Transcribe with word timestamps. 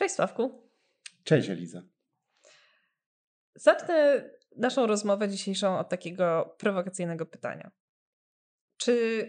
Cześć 0.00 0.14
Sławku. 0.14 0.70
Cześć 1.24 1.50
Eliza. 1.50 1.82
Zacznę 3.54 4.30
naszą 4.56 4.86
rozmowę 4.86 5.28
dzisiejszą 5.28 5.78
od 5.78 5.88
takiego 5.88 6.56
prowokacyjnego 6.58 7.26
pytania. 7.26 7.70
Czy 8.76 9.24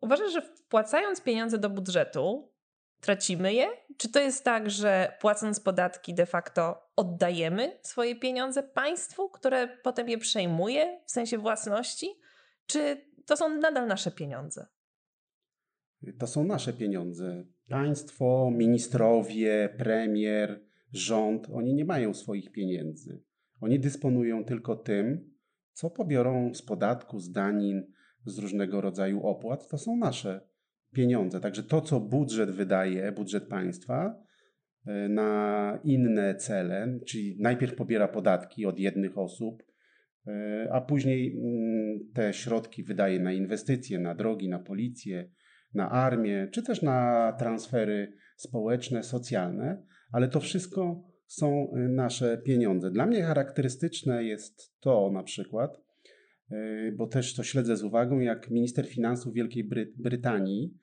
uważasz, 0.00 0.32
że 0.32 0.42
wpłacając 0.42 1.20
pieniądze 1.20 1.58
do 1.58 1.70
budżetu, 1.70 2.52
tracimy 3.00 3.54
je? 3.54 3.68
Czy 3.96 4.12
to 4.12 4.20
jest 4.20 4.44
tak, 4.44 4.70
że 4.70 5.16
płacąc 5.20 5.60
podatki 5.60 6.14
de 6.14 6.26
facto 6.26 6.90
oddajemy 6.96 7.78
swoje 7.82 8.16
pieniądze 8.16 8.62
państwu, 8.62 9.28
które 9.28 9.68
potem 9.82 10.08
je 10.08 10.18
przejmuje 10.18 11.00
w 11.06 11.10
sensie 11.10 11.38
własności? 11.38 12.20
Czy 12.66 13.04
to 13.26 13.36
są 13.36 13.48
nadal 13.48 13.86
nasze 13.86 14.10
pieniądze? 14.10 14.66
To 16.18 16.26
są 16.26 16.44
nasze 16.44 16.72
pieniądze. 16.72 17.44
Państwo, 17.72 18.50
ministrowie, 18.56 19.68
premier, 19.78 20.60
rząd, 20.92 21.48
oni 21.52 21.74
nie 21.74 21.84
mają 21.84 22.14
swoich 22.14 22.52
pieniędzy. 22.52 23.22
Oni 23.60 23.80
dysponują 23.80 24.44
tylko 24.44 24.76
tym, 24.76 25.30
co 25.72 25.90
pobiorą 25.90 26.54
z 26.54 26.62
podatku, 26.62 27.18
z 27.18 27.30
danin, 27.30 27.86
z 28.26 28.38
różnego 28.38 28.80
rodzaju 28.80 29.26
opłat. 29.26 29.68
To 29.68 29.78
są 29.78 29.96
nasze 29.96 30.40
pieniądze. 30.94 31.40
Także 31.40 31.62
to, 31.62 31.80
co 31.80 32.00
budżet 32.00 32.50
wydaje, 32.50 33.12
budżet 33.12 33.48
państwa, 33.48 34.22
e, 34.86 35.08
na 35.08 35.78
inne 35.84 36.34
cele, 36.34 36.98
czyli 37.06 37.36
najpierw 37.40 37.74
pobiera 37.74 38.08
podatki 38.08 38.66
od 38.66 38.78
jednych 38.78 39.18
osób, 39.18 39.62
e, 40.26 40.68
a 40.72 40.80
później 40.80 41.38
mm, 41.38 42.12
te 42.14 42.32
środki 42.32 42.82
wydaje 42.82 43.20
na 43.20 43.32
inwestycje, 43.32 43.98
na 43.98 44.14
drogi, 44.14 44.48
na 44.48 44.58
policję, 44.58 45.30
na 45.74 45.90
armię, 45.90 46.48
czy 46.52 46.62
też 46.62 46.82
na 46.82 47.32
transfery 47.38 48.12
społeczne, 48.36 49.02
socjalne, 49.02 49.82
ale 50.12 50.28
to 50.28 50.40
wszystko 50.40 51.12
są 51.26 51.74
y, 51.76 51.88
nasze 51.88 52.38
pieniądze. 52.38 52.90
Dla 52.90 53.06
mnie 53.06 53.22
charakterystyczne 53.22 54.24
jest 54.24 54.80
to 54.80 55.10
na 55.12 55.22
przykład, 55.22 55.80
y, 56.52 56.94
bo 56.96 57.06
też 57.06 57.34
to 57.34 57.42
śledzę 57.42 57.76
z 57.76 57.84
uwagą, 57.84 58.20
jak 58.20 58.50
minister 58.50 58.88
finansów 58.88 59.34
Wielkiej 59.34 59.64
Bry 59.64 59.92
Brytanii, 59.96 60.74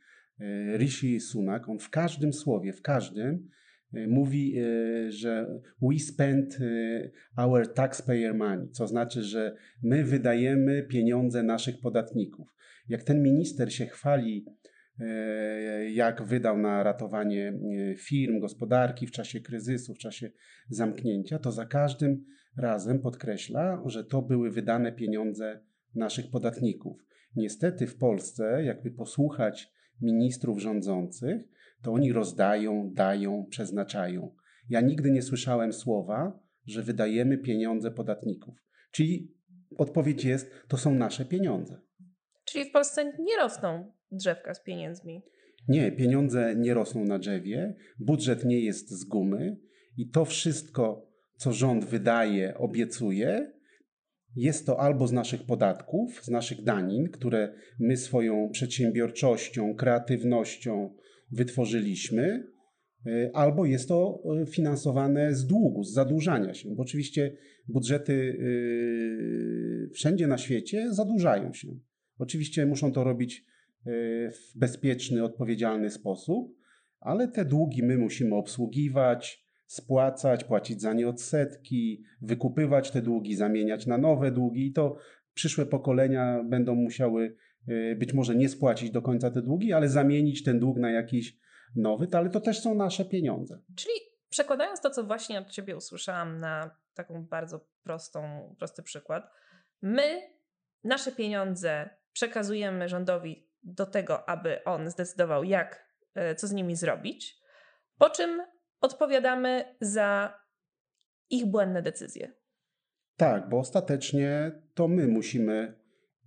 y, 0.41 0.77
Rishi 0.77 1.19
Sunak, 1.19 1.69
on 1.69 1.79
w 1.79 1.89
każdym 1.89 2.33
słowie, 2.33 2.73
w 2.73 2.81
każdym 2.81 3.49
mówi, 4.07 4.55
że 5.07 5.61
we 5.81 5.99
spend 5.99 6.57
our 7.37 7.73
taxpayer 7.73 8.33
money, 8.35 8.69
co 8.71 8.87
znaczy, 8.87 9.23
że 9.23 9.55
my 9.83 10.03
wydajemy 10.03 10.83
pieniądze 10.83 11.43
naszych 11.43 11.79
podatników. 11.79 12.55
Jak 12.89 13.03
ten 13.03 13.23
minister 13.23 13.73
się 13.73 13.85
chwali 13.85 14.45
jak 15.93 16.23
wydał 16.23 16.57
na 16.57 16.83
ratowanie 16.83 17.53
e, 17.91 17.95
firm, 17.95 18.39
gospodarki 18.39 19.07
w 19.07 19.11
czasie 19.11 19.39
kryzysu, 19.39 19.93
w 19.93 19.97
czasie 19.97 20.31
zamknięcia, 20.69 21.39
to 21.39 21.51
za 21.51 21.65
każdym 21.65 22.25
razem 22.57 22.99
podkreśla, 22.99 23.83
że 23.85 24.03
to 24.03 24.21
były 24.21 24.51
wydane 24.51 24.91
pieniądze 24.91 25.59
naszych 25.95 26.31
podatników. 26.31 27.05
Niestety 27.35 27.87
w 27.87 27.97
Polsce, 27.97 28.63
jakby 28.63 28.91
posłuchać 28.91 29.73
ministrów 30.01 30.59
rządzących, 30.59 31.41
to 31.81 31.93
oni 31.93 32.13
rozdają, 32.13 32.91
dają, 32.93 33.45
przeznaczają. 33.49 34.35
Ja 34.69 34.81
nigdy 34.81 35.11
nie 35.11 35.21
słyszałem 35.21 35.73
słowa, 35.73 36.39
że 36.65 36.83
wydajemy 36.83 37.37
pieniądze 37.37 37.91
podatników. 37.91 38.55
Czyli 38.91 39.33
odpowiedź 39.77 40.25
jest, 40.25 40.51
to 40.67 40.77
są 40.77 40.95
nasze 40.95 41.25
pieniądze. 41.25 41.81
Czyli 42.51 42.65
w 42.65 42.71
Polsce 42.71 43.13
nie 43.19 43.37
rosną 43.37 43.91
drzewka 44.11 44.53
z 44.53 44.63
pieniędzmi. 44.63 45.21
Nie, 45.67 45.91
pieniądze 45.91 46.55
nie 46.55 46.73
rosną 46.73 47.05
na 47.05 47.19
drzewie, 47.19 47.75
budżet 47.99 48.45
nie 48.45 48.59
jest 48.59 48.89
z 48.89 49.03
gumy 49.03 49.57
i 49.97 50.09
to 50.09 50.25
wszystko, 50.25 51.09
co 51.35 51.53
rząd 51.53 51.85
wydaje, 51.85 52.57
obiecuje, 52.57 53.51
jest 54.35 54.65
to 54.65 54.79
albo 54.79 55.07
z 55.07 55.11
naszych 55.11 55.45
podatków, 55.45 56.23
z 56.23 56.29
naszych 56.29 56.63
danin, 56.63 57.09
które 57.09 57.53
my 57.79 57.97
swoją 57.97 58.49
przedsiębiorczością, 58.49 59.75
kreatywnością 59.75 60.95
wytworzyliśmy, 61.31 62.43
y, 63.07 63.31
albo 63.33 63.65
jest 63.65 63.87
to 63.87 64.23
y, 64.41 64.45
finansowane 64.45 65.35
z 65.35 65.45
długu, 65.45 65.83
z 65.83 65.93
zadłużania 65.93 66.53
się, 66.53 66.69
bo 66.75 66.83
oczywiście 66.83 67.37
budżety 67.67 68.13
y, 68.13 69.89
wszędzie 69.93 70.27
na 70.27 70.37
świecie 70.37 70.93
zadłużają 70.93 71.53
się. 71.53 71.67
Oczywiście 72.19 72.65
muszą 72.65 72.91
to 72.91 73.03
robić 73.03 73.45
Y, 73.87 74.31
w 74.31 74.57
bezpieczny, 74.57 75.23
odpowiedzialny 75.23 75.89
sposób, 75.89 76.57
ale 76.99 77.27
te 77.27 77.45
długi 77.45 77.83
my 77.83 77.97
musimy 77.97 78.35
obsługiwać, 78.35 79.43
spłacać, 79.65 80.43
płacić 80.43 80.81
za 80.81 80.93
nie 80.93 81.07
odsetki, 81.07 82.03
wykupywać 82.21 82.91
te 82.91 83.01
długi, 83.01 83.35
zamieniać 83.35 83.85
na 83.85 83.97
nowe 83.97 84.31
długi 84.31 84.67
i 84.67 84.73
to 84.73 84.97
przyszłe 85.33 85.65
pokolenia 85.65 86.43
będą 86.43 86.75
musiały 86.75 87.35
y, 87.69 87.95
być 87.99 88.13
może 88.13 88.35
nie 88.35 88.49
spłacić 88.49 88.91
do 88.91 89.01
końca 89.01 89.31
te 89.31 89.41
długi, 89.41 89.73
ale 89.73 89.89
zamienić 89.89 90.43
ten 90.43 90.59
dług 90.59 90.79
na 90.79 90.91
jakiś 90.91 91.37
nowy, 91.75 92.07
ale 92.11 92.29
to 92.29 92.39
też 92.39 92.59
są 92.59 92.75
nasze 92.75 93.05
pieniądze. 93.05 93.59
Czyli 93.75 93.93
przekładając 94.29 94.81
to, 94.81 94.89
co 94.89 95.03
właśnie 95.03 95.39
od 95.39 95.49
ciebie 95.49 95.77
usłyszałam 95.77 96.39
na 96.39 96.75
taką 96.93 97.25
bardzo 97.25 97.67
prostą, 97.83 98.21
prosty 98.57 98.83
przykład, 98.83 99.31
my 99.81 100.03
nasze 100.83 101.11
pieniądze 101.11 101.98
przekazujemy 102.13 102.89
rządowi 102.89 103.49
do 103.63 103.85
tego, 103.85 104.29
aby 104.29 104.63
on 104.63 104.89
zdecydował, 104.89 105.43
jak, 105.43 105.85
e, 106.15 106.35
co 106.35 106.47
z 106.47 106.51
nimi 106.51 106.75
zrobić, 106.75 107.39
po 107.97 108.09
czym 108.09 108.41
odpowiadamy 108.81 109.75
za 109.81 110.39
ich 111.29 111.45
błędne 111.45 111.81
decyzje. 111.81 112.33
Tak, 113.17 113.49
bo 113.49 113.59
ostatecznie 113.59 114.51
to 114.73 114.87
my 114.87 115.07
musimy 115.07 115.79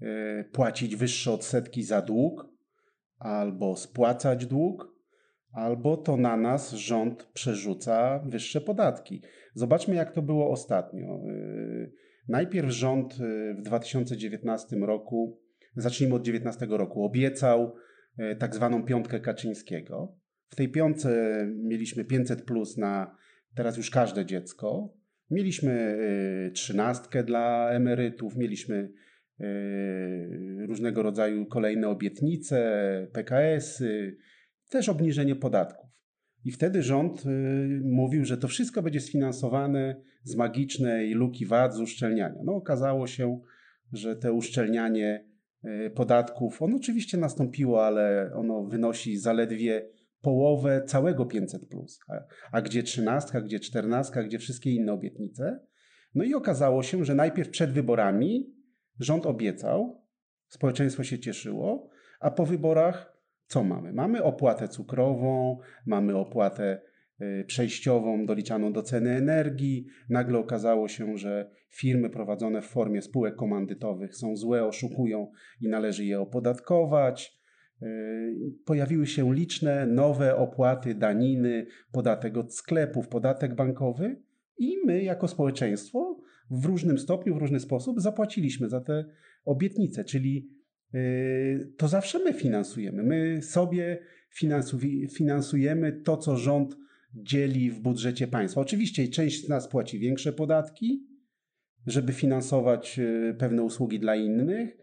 e, 0.03 0.45
płacić 0.45 0.97
wyższe 0.97 1.33
odsetki 1.33 1.83
za 1.83 2.03
dług, 2.03 2.49
albo 3.19 3.77
spłacać 3.77 4.47
dług, 4.47 4.93
albo 5.53 5.97
to 5.97 6.17
na 6.17 6.37
nas 6.37 6.73
rząd 6.73 7.25
przerzuca 7.25 8.19
wyższe 8.19 8.61
podatki. 8.61 9.23
Zobaczmy, 9.55 9.95
jak 9.95 10.13
to 10.13 10.23
było 10.23 10.51
ostatnio. 10.51 11.07
E, 11.07 11.21
najpierw 12.29 12.71
rząd 12.71 13.15
w 13.59 13.63
2019 13.63 14.77
roku 14.77 15.42
zacznijmy 15.77 16.15
od 16.15 16.23
19 16.23 16.67
roku, 16.71 17.05
obiecał 17.05 17.75
e, 18.19 18.37
tak 18.37 18.55
zwaną 18.55 18.85
piątkę 18.85 19.21
Kaczyńskiego. 19.21 20.17
W 20.49 20.57
tej 20.57 20.69
piątce 20.69 21.39
mieliśmy 21.57 22.05
500 22.05 22.43
plus 22.43 22.77
na 22.77 23.17
teraz 23.55 23.77
już 23.77 23.91
każde 23.91 24.27
dziecko. 24.27 24.95
Mieliśmy 25.31 25.73
e, 25.73 26.51
trzynastkę 26.51 27.25
dla 27.25 27.71
emerytów, 27.71 28.37
mieliśmy 28.37 28.93
e, 29.41 29.47
różnego 30.67 31.03
rodzaju 31.03 31.47
kolejne 31.47 31.89
obietnice, 31.89 33.09
PKS-y, 33.13 34.17
też 34.71 34.89
obniżenie 34.89 35.37
podatków. 35.37 35.91
I 36.45 36.53
wtedy 36.53 36.83
rząd 36.83 37.25
mówił, 37.85 38.25
że 38.25 38.37
to 38.37 38.49
wszystko 38.49 38.83
będzie 38.83 39.01
sfinansowane 39.01 40.03
z 40.23 40.37
magicznej 40.37 41.15
luki 41.15 41.47
VAT, 41.47 41.75
z 41.75 41.81
uszczelniania. 41.81 42.41
No 42.45 42.55
okazało 42.55 43.07
się, 43.07 43.41
że 43.93 44.17
te 44.17 44.33
uszczelnianie 44.33 45.32
podatków. 45.95 46.63
On 46.63 46.75
oczywiście 46.75 47.19
nastąpiło, 47.19 47.87
ale 47.87 48.31
ono 48.35 48.65
wynosi 48.65 49.17
zaledwie 49.17 49.89
połowę 50.21 50.83
całego 50.87 51.27
500. 51.27 51.63
A, 52.09 52.13
a 52.53 52.63
gdzie 52.63 52.83
13, 52.83 53.43
gdzie 53.43 53.61
14, 53.61 54.25
gdzie 54.25 54.39
wszystkie 54.39 54.71
inne 54.71 54.93
obietnice? 54.93 55.61
No 56.15 56.25
i 56.25 56.35
okazało 56.35 56.83
się, 56.83 57.05
że 57.05 57.15
najpierw 57.15 57.51
przed 57.51 57.73
wyborami 57.73 58.55
rząd 59.01 59.27
obiecał, 59.27 60.03
społeczeństwo 60.49 61.05
się 61.05 61.19
cieszyło, 61.19 61.89
a 62.21 62.31
po 62.31 62.47
wyborach 62.47 63.19
co 63.47 63.65
mamy? 63.65 63.93
Mamy 63.93 64.23
opłatę 64.23 64.69
cukrową, 64.69 65.59
mamy 65.87 66.17
opłatę 66.17 66.81
Y, 66.89 66.92
przejściową 67.47 68.27
doliczaną 68.27 68.73
do 68.73 68.83
ceny 68.83 69.11
energii. 69.11 69.87
Nagle 70.09 70.39
okazało 70.39 70.89
się, 70.89 71.17
że 71.17 71.51
firmy 71.69 72.11
prowadzone 72.11 72.63
w 72.63 72.67
formie 72.67 73.03
spółek 73.03 73.37
komandytowych 73.37 74.17
są 74.17 74.37
złe, 74.37 74.65
oszukują 74.65 75.33
i 75.61 75.69
należy 75.69 76.05
je 76.05 76.21
opodatkować. 76.21 77.43
Y, 77.83 78.55
pojawiły 78.65 79.07
się 79.07 79.35
liczne 79.35 79.87
nowe 79.87 80.37
opłaty, 80.37 80.95
daniny, 80.95 81.67
podatek 81.93 82.37
od 82.37 82.55
sklepów, 82.55 83.09
podatek 83.09 83.55
bankowy 83.55 84.17
i 84.59 84.77
my 84.87 85.03
jako 85.03 85.29
społeczeństwo 85.29 86.21
w 86.51 86.65
różnym 86.65 86.99
stopniu, 86.99 87.35
w 87.35 87.39
różny 87.39 87.61
sposób 87.61 88.01
zapłaciliśmy 88.01 88.69
za 88.69 88.81
te 88.81 89.05
obietnice, 89.45 90.05
czyli 90.05 90.51
y, 90.95 91.73
to 91.77 91.89
zawsze 91.89 92.19
my 92.19 92.33
finansujemy. 92.33 93.03
My 93.03 93.43
sobie 93.43 93.99
finansujemy 95.11 95.93
to, 95.93 96.17
co 96.17 96.37
rząd 96.37 96.77
dzieli 97.15 97.71
w 97.71 97.81
budżecie 97.81 98.29
państwa. 98.29 98.61
Oczywiście 98.61 99.09
część 99.09 99.47
z 99.47 99.49
nas 99.49 99.69
płaci 99.69 99.99
większe 99.99 100.33
podatki, 100.33 101.07
żeby 101.87 102.13
finansować 102.13 102.99
e, 102.99 103.35
pewne 103.35 103.63
usługi 103.63 104.01
dla 104.01 104.17
innych, 104.17 104.77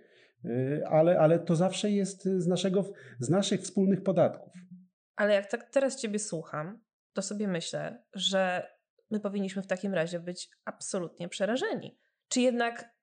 e, 0.46 0.88
ale, 0.88 1.20
ale 1.20 1.40
to 1.40 1.56
zawsze 1.56 1.92
jest 1.92 2.24
z, 2.24 2.48
naszego, 2.48 2.92
z 3.20 3.30
naszych 3.30 3.62
wspólnych 3.62 4.04
podatków. 4.04 4.54
Ale 5.16 5.34
jak 5.34 5.52
tak 5.52 5.70
teraz 5.70 6.02
Ciebie 6.02 6.20
słucham, 6.20 6.80
to 7.14 7.22
sobie 7.22 7.48
myślę, 7.48 8.04
że 8.14 8.68
my 9.12 9.20
powinniśmy 9.20 9.62
w 9.62 9.68
takim 9.68 9.94
razie 9.94 10.20
być 10.20 10.50
absolutnie 10.66 11.30
przerażeni. 11.30 11.98
Czy 12.28 12.42
jednak 12.42 13.00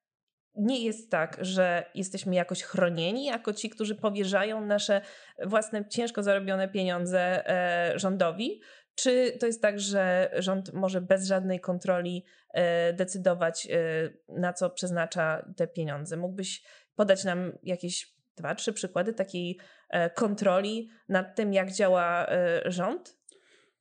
nie 0.55 0.85
jest 0.85 1.11
tak, 1.11 1.37
że 1.41 1.85
jesteśmy 1.95 2.35
jakoś 2.35 2.63
chronieni 2.63 3.25
jako 3.25 3.53
ci, 3.53 3.69
którzy 3.69 3.95
powierzają 3.95 4.65
nasze 4.65 5.01
własne 5.45 5.89
ciężko 5.89 6.23
zarobione 6.23 6.67
pieniądze 6.67 7.49
e, 7.49 7.99
rządowi? 7.99 8.61
Czy 8.97 9.37
to 9.39 9.45
jest 9.45 9.61
tak, 9.61 9.79
że 9.79 10.31
rząd 10.37 10.73
może 10.73 11.01
bez 11.01 11.25
żadnej 11.27 11.59
kontroli 11.59 12.25
e, 12.53 12.93
decydować, 12.93 13.67
e, 13.71 14.09
na 14.41 14.53
co 14.53 14.69
przeznacza 14.69 15.53
te 15.55 15.67
pieniądze? 15.67 16.17
Mógłbyś 16.17 16.63
podać 16.95 17.23
nam 17.23 17.51
jakieś 17.63 18.15
dwa, 18.37 18.55
trzy 18.55 18.73
przykłady 18.73 19.13
takiej 19.13 19.59
e, 19.89 20.09
kontroli 20.09 20.89
nad 21.09 21.35
tym, 21.35 21.53
jak 21.53 21.71
działa 21.71 22.27
rząd? 22.65 23.17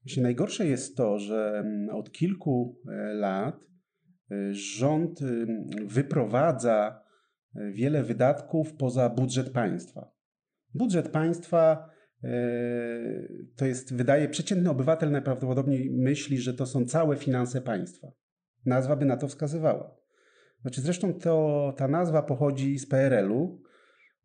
Myślę, 0.05 0.23
najgorsze 0.23 0.67
jest 0.67 0.97
to, 0.97 1.19
że 1.19 1.63
mm, 1.65 1.97
od 1.97 2.13
kilku 2.13 2.81
lat 3.13 3.61
rząd 4.51 5.21
wyprowadza 5.87 7.03
wiele 7.55 8.03
wydatków 8.03 8.75
poza 8.75 9.11
budżet 9.11 9.53
państwa. 9.53 10.11
Budżet 10.75 11.09
państwa 11.09 11.96
to 13.57 13.67
jest, 13.67 13.95
wydaje, 13.95 14.29
przeciętny 14.29 14.71
obywatel 14.71 15.11
najprawdopodobniej 15.11 15.91
myśli, 15.91 16.39
że 16.39 16.55
to 16.55 16.67
są 16.67 16.85
całe 16.85 17.17
finanse 17.17 17.61
państwa. 17.61 18.09
Nazwa 18.67 18.97
by 18.97 19.05
na 19.05 19.17
to 19.17 19.29
wskazywała. 19.29 19.97
Znaczy, 20.61 20.81
zresztą 20.81 21.15
to, 21.15 21.75
ta 21.77 21.89
nazwa 21.89 22.23
pochodzi 22.23 22.79
z 22.79 22.87
PRL-u, 22.87 23.67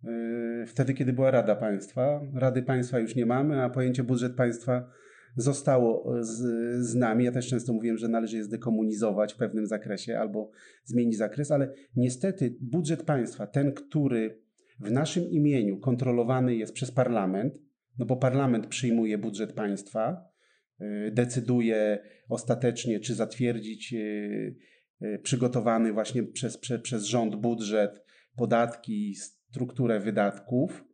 Yy, 0.04 0.66
wtedy, 0.68 0.94
kiedy 0.94 1.14
była 1.14 1.32
Rada 1.32 1.56
Państwa. 1.56 2.22
Rady 2.34 2.64
Państwa 2.64 3.00
już 3.00 3.16
nie 3.16 3.26
mamy, 3.26 3.64
a 3.64 3.70
pojęcie 3.70 4.04
budżet 4.04 4.36
państwa 4.36 4.90
zostało 5.36 6.16
z, 6.20 6.38
z 6.86 6.96
nami. 6.96 7.26
Ja 7.26 7.32
też 7.32 7.48
często 7.48 7.74
mówiłem, 7.74 7.98
że 7.98 8.08
należy 8.08 8.38
je 8.38 8.44
zdekomunizować 8.44 9.34
w 9.34 9.38
pewnym 9.38 9.68
zakresie 9.68 10.20
albo 10.20 10.52
zmienić 10.84 11.18
zakres, 11.18 11.52
ale 11.52 11.74
niestety 11.96 12.56
budżet 12.62 13.04
państwa, 13.04 13.48
ten, 13.48 13.74
który 13.74 14.42
w 14.80 14.92
naszym 14.92 15.24
imieniu 15.24 15.80
kontrolowany 15.80 16.56
jest 16.56 16.74
przez 16.74 16.92
parlament, 16.92 17.54
no 18.02 18.08
bo 18.08 18.16
parlament 18.18 18.68
przyjmuje 18.68 19.18
budżet 19.18 19.54
państwa, 19.54 20.32
yy, 20.80 21.12
decyduje 21.12 22.00
ostatecznie, 22.30 23.00
czy 23.00 23.16
zatwierdzić 23.16 23.92
yy, 23.92 25.20
przygotowany 25.24 25.94
właśnie 25.94 26.24
przez, 26.24 26.58
przez, 26.58 27.04
rząd 27.04 27.36
budżet, 27.36 28.04
podatki, 28.36 29.16
strukturę 29.16 30.00
wydatków, 30.00 30.86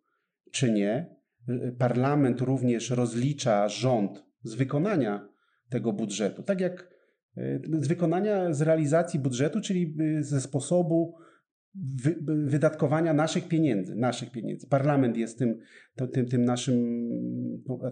czy 0.52 0.72
nie. 0.72 1.18
Parlament 1.78 2.42
również 2.42 2.90
rozlicza 2.90 3.70
rząd 3.70 4.24
z 4.44 4.56
wykonania 4.56 5.30
tego 5.70 5.94
budżetu, 5.94 6.44
tak 6.44 6.62
jak 6.62 6.90
z 7.74 7.88
wykonania, 7.88 8.54
z 8.54 8.62
realizacji 8.62 9.20
budżetu, 9.20 9.62
czyli 9.62 9.96
ze 10.20 10.42
sposobu 10.42 11.18
wy, 12.04 12.16
wydatkowania 12.46 13.14
naszych 13.14 13.48
pieniędzy, 13.48 13.96
naszych 13.96 14.32
pieniędzy. 14.32 14.68
Parlament 14.68 15.18
jest 15.18 15.40
tym, 15.40 15.58
tym, 16.14 16.26
tym 16.26 16.46
naszym, 16.46 17.10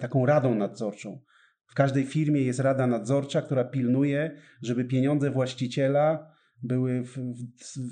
taką 0.02 0.26
radą 0.26 0.56
nadzorczą. 0.56 1.22
W 1.66 1.74
każdej 1.74 2.04
firmie 2.04 2.42
jest 2.42 2.60
rada 2.60 2.88
nadzorcza, 2.88 3.42
która 3.42 3.64
pilnuje, 3.64 4.32
żeby 4.62 4.86
pieniądze 4.86 5.32
właściciela 5.32 6.32
były 6.64 7.04
w, 7.04 7.18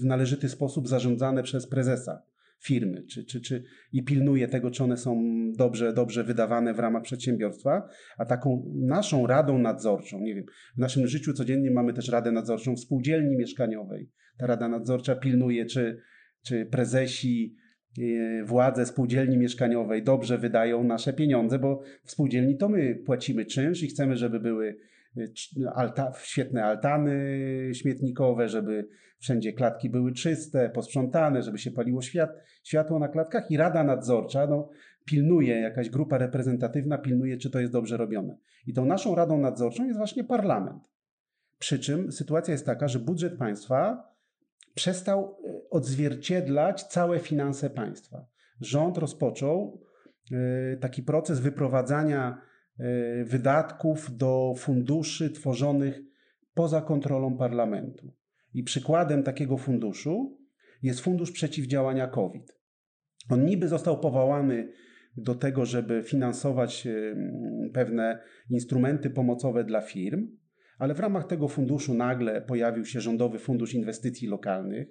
w 0.02 0.06
należyty 0.06 0.50
sposób 0.50 0.88
zarządzane 0.88 1.44
przez 1.44 1.68
prezesa 1.68 2.24
firmy, 2.64 3.04
czy, 3.04 3.26
czy, 3.26 3.42
czy, 3.42 3.64
i 3.92 4.04
pilnuje 4.04 4.48
tego, 4.48 4.72
czy 4.72 4.84
one 4.84 4.98
są 4.98 5.24
dobrze, 5.58 5.94
dobrze 5.94 6.24
wydawane 6.24 6.74
w 6.74 6.80
ramach 6.80 7.04
przedsiębiorstwa, 7.04 7.88
a 8.18 8.26
taką 8.26 8.74
naszą 8.76 9.28
radą 9.28 9.58
nadzorczą, 9.58 10.20
nie 10.20 10.36
wiem, 10.36 10.46
w 10.76 10.80
naszym 10.80 11.08
życiu 11.08 11.34
codziennie 11.34 11.72
mamy 11.72 11.94
też 11.94 12.10
radę 12.10 12.32
nadzorczą 12.32 12.76
w 12.76 12.80
spółdzielni 12.80 13.38
mieszkaniowej. 13.38 14.10
Ta 14.38 14.48
rada 14.48 14.68
nadzorcza 14.68 15.16
pilnuje, 15.16 15.66
czy, 15.66 16.02
czy 16.46 16.66
prezesi, 16.66 17.56
e, 18.00 18.44
władze 18.44 18.86
spółdzielni 18.86 19.38
mieszkaniowej 19.38 20.04
dobrze 20.04 20.38
wydają 20.38 20.84
nasze 20.84 21.14
pieniądze, 21.14 21.60
bo 21.60 21.82
w 22.04 22.12
spółdzielni 22.12 22.58
to 22.58 22.70
my 22.70 22.96
płacimy 22.96 23.46
czynsz 23.46 23.84
i 23.84 23.88
chcemy, 23.88 24.16
żeby 24.16 24.40
były 24.40 24.78
alta, 25.76 26.12
świetne 26.24 26.64
altany 26.64 27.16
śmietnikowe, 27.74 28.50
żeby 28.50 28.88
wszędzie 29.20 29.54
klatki 29.54 29.90
były 29.90 30.12
czyste, 30.12 30.70
posprzątane, 30.70 31.42
żeby 31.42 31.58
się 31.58 31.72
paliło 31.72 32.02
świat, 32.02 32.30
światło 32.64 33.00
na 33.00 33.08
klatkach 33.08 33.52
i 33.52 33.58
rada 33.58 33.84
nadzorcza 33.84 34.48
no, 34.48 34.70
pilnuje, 35.06 35.56
jakaś 35.56 35.90
grupa 35.90 36.18
reprezentatywna 36.18 36.98
pilnuje, 36.98 37.38
czy 37.38 37.50
to 37.50 37.60
jest 37.60 37.74
dobrze 37.74 37.98
robione. 37.98 38.38
I 38.68 38.74
tą 38.74 38.86
naszą 38.86 39.16
radą 39.16 39.38
nadzorczą 39.38 39.86
jest 39.86 39.98
właśnie 39.98 40.24
parlament. 40.24 40.90
Przy 41.60 41.80
czym 41.80 42.12
sytuacja 42.12 42.52
jest 42.52 42.66
taka, 42.66 42.88
że 42.88 43.00
budżet 43.00 43.38
państwa 43.38 44.13
przestał 44.76 45.24
e, 45.24 45.70
odzwierciedlać 45.70 46.84
całe 46.84 47.20
finanse 47.20 47.70
państwa. 47.70 48.26
Rząd 48.62 48.98
rozpoczął 48.98 49.82
e, 50.32 50.78
taki 50.78 51.04
proces 51.04 51.40
wyprowadzania 51.40 52.42
E, 52.80 53.24
wydatków 53.26 54.18
do 54.18 54.54
funduszy 54.58 55.30
tworzonych 55.30 56.02
poza 56.54 56.82
kontrolą 56.82 57.38
parlamentu. 57.38 58.14
I 58.54 58.64
przykładem 58.64 59.24
takiego 59.24 59.58
funduszu 59.58 60.38
jest 60.84 61.00
Fundusz 61.00 61.32
Przeciwdziałania 61.32 62.08
COVID. 62.08 62.58
On 63.30 63.46
niby 63.46 63.68
został 63.68 64.00
powołany 64.00 64.72
do 65.18 65.36
tego, 65.36 65.66
żeby 65.66 66.04
finansować 66.04 66.88
pewne 67.74 68.24
instrumenty 68.50 69.10
pomocowe 69.10 69.64
dla 69.64 69.82
firm, 69.82 70.28
ale 70.84 70.94
w 70.94 71.00
ramach 71.00 71.28
tego 71.28 71.48
funduszu 71.48 71.94
nagle 71.94 72.42
pojawił 72.42 72.86
się 72.86 73.02
Rządowy 73.02 73.40
Fundusz 73.40 73.74
Inwestycji 73.74 74.28
Lokalnych. 74.28 74.88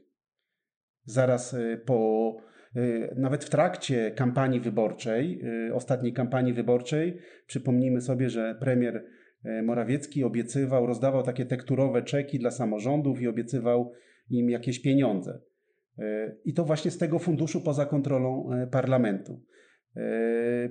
Zaraz 1.05 1.55
e, 1.55 1.77
po 1.77 2.37
Y, 2.77 3.15
nawet 3.17 3.45
w 3.45 3.51
trakcie 3.51 4.11
kampanii 4.11 4.61
wyborczej, 4.61 5.41
y, 5.69 5.75
ostatniej 5.75 6.13
kampanii 6.13 6.53
wyborczej, 6.53 7.19
przypomnijmy 7.47 8.01
sobie, 8.01 8.31
że 8.31 8.57
premier 8.61 9.05
y, 9.45 9.63
Morawiecki 9.63 10.25
obiecywał, 10.25 10.87
rozdawał 10.87 11.23
takie 11.23 11.47
tekturowe 11.47 12.03
czeki 12.03 12.39
dla 12.39 12.51
samorządów 12.51 13.21
i 13.21 13.29
obiecywał 13.29 13.93
im 14.31 14.51
jakieś 14.51 14.83
pieniądze. 14.83 15.41
I 16.45 16.55
to 16.55 16.65
właśnie 16.65 16.91
z 16.91 16.99
tego 16.99 17.19
funduszu 17.19 17.61
poza 17.61 17.87
kontrolą 17.87 18.51
parlamentu. 18.71 19.43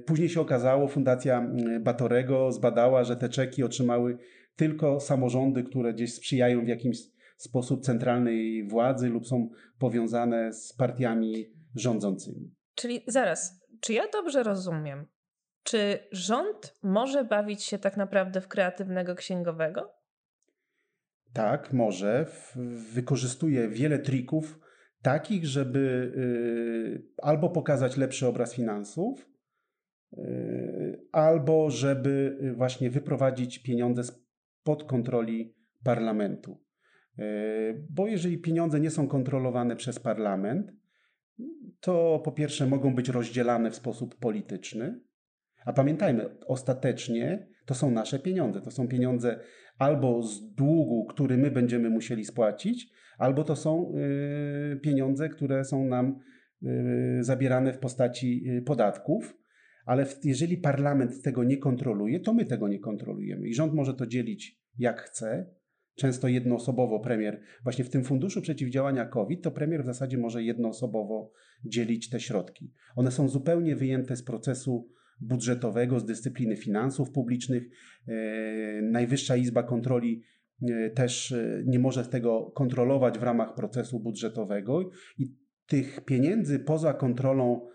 Później 0.06 0.30
się 0.30 0.42
okazało, 0.42 0.88
Fundacja 0.88 1.52
Batorego 1.82 2.52
zbadała, 2.52 3.04
że 3.04 3.16
te 3.16 3.30
czeki 3.30 3.64
otrzymały 3.64 4.18
tylko 4.56 5.00
samorządy, 5.00 5.64
które 5.64 5.94
gdzieś 5.94 6.14
sprzyjają 6.14 6.66
w 6.66 6.68
jakimś 6.68 6.98
sposób 7.38 7.84
centralnej 7.84 8.68
władzy 8.68 9.10
lub 9.10 9.28
są 9.28 9.50
powiązane 9.80 10.54
z 10.54 10.74
partiami 10.74 11.54
rządzącymi. 11.76 12.56
Czyli 12.76 13.04
zaraz, 13.08 13.62
czy 13.80 13.94
ja 13.94 14.04
dobrze 14.14 14.44
rozumiem? 14.44 15.08
Czy 15.64 16.00
rząd 16.12 16.74
może 16.84 17.24
bawić 17.24 17.64
się 17.64 17.80
tak 17.80 17.98
naprawdę 17.98 18.42
w 18.42 18.48
kreatywnego 18.48 19.16
księgowego? 19.16 19.94
Tak, 21.34 21.74
może. 21.74 22.26
Wykorzystuje 22.94 23.70
wiele 23.70 24.00
trików, 24.00 24.60
takich, 25.02 25.46
żeby 25.46 25.80
y, 26.18 27.24
albo 27.24 27.50
pokazać 27.50 27.98
lepszy 27.98 28.28
obraz 28.28 28.54
finansów, 28.54 29.30
y, 30.14 31.08
albo 31.12 31.70
żeby 31.70 32.38
właśnie 32.56 32.90
wyprowadzić 32.90 33.60
pieniądze 33.60 34.04
spod 34.62 34.84
kontroli 34.84 35.56
parlamentu. 35.84 36.62
Y, 37.20 37.88
bo 37.90 38.08
jeżeli 38.08 38.38
pieniądze 38.38 38.80
nie 38.80 38.90
są 38.90 39.08
kontrolowane 39.08 39.76
przez 39.76 40.00
parlament, 40.00 40.72
to 41.80 42.22
po 42.26 42.32
pierwsze 42.32 42.68
mogą 42.68 42.96
być 42.96 43.10
rozdzielane 43.10 43.72
w 43.72 43.76
sposób 43.76 44.16
polityczny, 44.20 45.02
a 45.66 45.74
pamiętajmy, 45.74 46.30
ostatecznie 46.48 47.48
to 47.66 47.74
są 47.74 47.92
nasze 47.92 48.20
pieniądze. 48.20 48.62
To 48.62 48.72
są 48.72 48.88
pieniądze 48.88 49.40
albo 49.78 50.24
z 50.24 50.54
długu, 50.54 51.06
który 51.06 51.38
my 51.38 51.52
będziemy 51.52 51.90
musieli 51.90 52.26
spłacić, 52.26 52.90
albo 53.18 53.44
to 53.44 53.56
są 53.56 53.94
y, 54.74 54.80
pieniądze, 54.80 55.30
które 55.30 55.66
są 55.66 55.86
nam 55.86 56.20
y, 56.64 57.24
zabierane 57.24 57.74
w 57.74 57.80
postaci 57.80 58.46
podatków. 58.66 59.41
Ale 59.86 60.06
jeżeli 60.24 60.58
parlament 60.58 61.22
tego 61.24 61.44
nie 61.44 61.58
kontroluje, 61.58 62.20
to 62.20 62.34
my 62.34 62.46
tego 62.46 62.68
nie 62.68 62.80
kontrolujemy. 62.80 63.48
I 63.48 63.54
rząd 63.54 63.74
może 63.74 63.94
to 63.94 64.08
dzielić 64.08 64.62
jak 64.78 65.02
chce, 65.02 65.46
często 65.96 66.28
jednoosobowo 66.28 67.00
premier, 67.00 67.42
właśnie 67.64 67.86
w 67.86 67.90
tym 67.90 68.04
funduszu 68.04 68.42
przeciwdziałania 68.42 69.06
COVID, 69.06 69.44
to 69.44 69.52
premier 69.52 69.84
w 69.84 69.86
zasadzie 69.86 70.18
może 70.18 70.44
jednoosobowo 70.44 71.32
dzielić 71.66 72.10
te 72.10 72.20
środki. 72.20 72.74
One 72.96 73.12
są 73.12 73.30
zupełnie 73.30 73.76
wyjęte 73.76 74.16
z 74.16 74.24
procesu 74.24 74.90
budżetowego, 75.22 76.00
z 76.00 76.06
dyscypliny 76.06 76.56
finansów 76.56 77.12
publicznych. 77.12 77.64
E, 78.08 78.82
Najwyższa 78.82 79.36
Izba 79.36 79.64
Kontroli 79.64 80.24
e, 80.70 80.90
też 80.90 81.32
e, 81.32 81.64
nie 81.66 81.80
może 81.80 82.06
tego 82.06 82.52
kontrolować 82.56 83.20
w 83.20 83.24
ramach 83.24 83.56
procesu 83.56 84.00
budżetowego 84.00 84.90
i 85.18 85.36
tych 85.68 86.06
pieniędzy 86.06 86.60
poza 86.60 86.94
kontrolą 86.94 87.68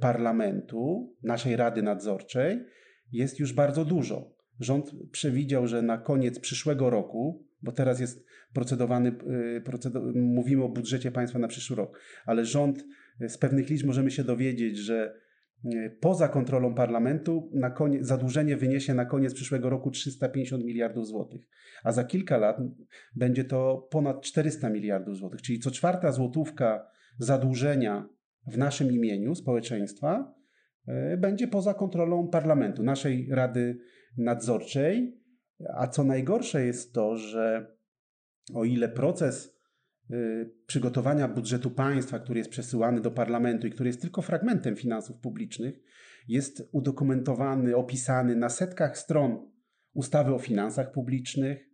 parlamentu, 0.00 1.14
naszej 1.22 1.56
Rady 1.56 1.82
Nadzorczej, 1.82 2.64
jest 3.12 3.40
już 3.40 3.52
bardzo 3.52 3.84
dużo. 3.84 4.34
rząd 4.60 4.90
przewidział, 5.12 5.66
że 5.66 5.82
na 5.82 5.98
koniec 5.98 6.40
przyszłego 6.40 6.90
roku, 6.90 7.44
bo 7.62 7.72
teraz 7.72 8.00
jest 8.00 8.26
procedowany, 8.52 9.12
procedow 9.64 10.02
mówimy 10.14 10.64
o 10.64 10.68
budżecie 10.68 11.10
państwa 11.10 11.38
na 11.38 11.48
przyszły 11.48 11.76
rok, 11.76 12.00
ale 12.26 12.44
rząd 12.44 12.84
z 13.28 13.38
pewnych 13.38 13.68
liczb 13.68 13.86
możemy 13.86 14.10
się 14.10 14.24
dowiedzieć, 14.24 14.76
że 14.76 15.14
poza 16.00 16.28
kontrolą 16.28 16.74
parlamentu 16.74 17.50
na 17.54 17.70
koniec, 17.70 18.06
zadłużenie 18.06 18.56
wyniesie 18.56 18.94
na 18.94 19.04
koniec 19.04 19.34
przyszłego 19.34 19.70
roku 19.70 19.90
350 19.90 20.64
miliardów 20.64 21.06
złotych, 21.06 21.40
a 21.84 21.92
za 21.92 22.04
kilka 22.04 22.36
lat 22.36 22.56
będzie 23.16 23.44
to 23.44 23.88
ponad 23.90 24.22
400 24.22 24.70
miliardów 24.70 25.16
złotych, 25.16 25.42
czyli 25.42 25.58
co 25.58 25.70
czwarta 25.70 26.12
złotówka 26.12 26.90
zadłużenia 27.18 28.08
w 28.46 28.58
naszym 28.58 28.92
imieniu 28.92 29.34
społeczeństwa 29.34 30.34
e, 30.86 31.16
będzie 31.16 31.48
poza 31.48 31.74
kontrolą 31.74 32.28
parlamentu, 32.28 32.82
naszej 32.82 33.28
Rady 33.30 33.78
Nadzorczej. 34.16 35.18
A 35.74 35.86
co 35.86 36.04
najgorsze 36.04 36.66
jest 36.66 36.92
to, 36.92 37.16
że 37.16 37.76
o 38.54 38.64
ile 38.64 38.88
proces 38.88 39.58
e, 40.10 40.16
przygotowania 40.66 41.28
budżetu 41.28 41.70
państwa, 41.70 42.18
który 42.18 42.38
jest 42.38 42.50
przesyłany 42.50 43.00
do 43.00 43.10
parlamentu 43.10 43.66
i 43.66 43.70
który 43.70 43.88
jest 43.88 44.00
tylko 44.00 44.22
fragmentem 44.22 44.76
finansów 44.76 45.20
publicznych, 45.20 45.80
jest 46.28 46.68
udokumentowany, 46.72 47.76
opisany 47.76 48.36
na 48.36 48.48
setkach 48.48 48.98
stron 48.98 49.50
ustawy 49.94 50.34
o 50.34 50.38
finansach 50.38 50.92
publicznych. 50.92 51.68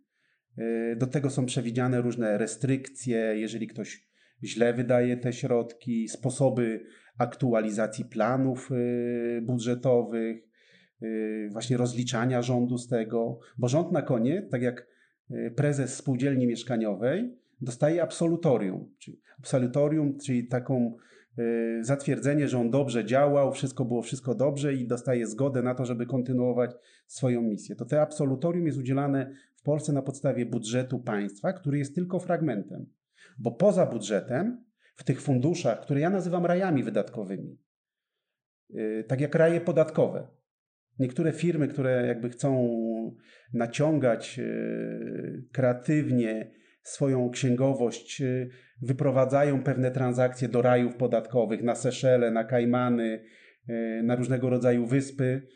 E, 0.57 0.95
do 0.95 1.07
tego 1.07 1.29
są 1.29 1.45
przewidziane 1.45 2.01
różne 2.01 2.37
restrykcje, 2.37 3.17
jeżeli 3.17 3.67
ktoś 3.67 4.14
źle 4.43 4.73
wydaje 4.73 5.17
te 5.17 5.33
środki, 5.33 6.07
sposoby 6.07 6.85
aktualizacji 7.17 8.05
planów 8.05 8.71
y, 8.71 9.41
budżetowych, 9.41 10.37
y, 11.03 11.49
właśnie 11.51 11.77
rozliczania 11.77 12.41
rządu 12.41 12.77
z 12.77 12.87
tego, 12.87 13.39
bo 13.57 13.67
rząd 13.67 13.91
na 13.91 14.01
koniec, 14.01 14.51
tak 14.51 14.61
jak 14.61 14.87
y, 15.31 15.53
prezes 15.55 15.95
spółdzielni 15.95 16.47
mieszkaniowej, 16.47 17.35
dostaje 17.61 18.03
absolutorium. 18.03 18.91
Czyli 18.99 19.21
absolutorium, 19.39 20.17
czyli 20.19 20.47
taką 20.47 20.95
zatwierdzenie, 21.81 22.47
że 22.47 22.59
on 22.59 22.69
dobrze 22.69 23.05
działał, 23.05 23.51
wszystko 23.51 23.85
było 23.85 24.01
wszystko 24.01 24.35
dobrze 24.35 24.73
i 24.73 24.87
dostaje 24.87 25.27
zgodę 25.27 25.61
na 25.61 25.75
to, 25.75 25.85
żeby 25.85 26.05
kontynuować 26.05 26.71
swoją 27.07 27.41
misję. 27.41 27.75
To 27.75 27.85
te 27.85 28.01
absolutorium 28.01 28.65
jest 28.65 28.77
udzielane 28.77 29.35
w 29.55 29.61
Polsce 29.61 29.93
na 29.93 30.01
podstawie 30.01 30.45
budżetu 30.45 30.99
państwa, 30.99 31.53
który 31.53 31.77
jest 31.77 31.95
tylko 31.95 32.19
fragmentem. 32.19 32.85
Bo 33.37 33.51
poza 33.51 33.85
budżetem, 33.85 34.65
w 34.95 35.03
tych 35.03 35.21
funduszach, 35.21 35.81
które 35.81 35.99
ja 35.99 36.09
nazywam 36.09 36.45
rajami 36.45 36.83
wydatkowymi, 36.83 37.57
yy, 38.69 39.03
tak 39.07 39.21
jak 39.21 39.35
raje 39.35 39.61
podatkowe, 39.61 40.27
niektóre 40.99 41.31
firmy, 41.31 41.67
które 41.67 42.07
jakby 42.07 42.29
chcą 42.29 42.69
naciągać 43.53 44.37
yy, 44.37 45.43
kreatywnie 45.51 46.51
swoją 46.83 47.29
księgowość, 47.29 48.19
yy, 48.19 48.49
wyprowadzają 48.81 49.63
pewne 49.63 49.91
transakcje 49.91 50.49
do 50.49 50.61
rajów 50.61 50.95
podatkowych, 50.95 51.63
na 51.63 51.75
Seszele, 51.75 52.31
na 52.31 52.43
Kajmany, 52.43 53.23
na 54.03 54.15
różnego 54.15 54.49
rodzaju 54.49 54.85
wyspy, 54.85 55.47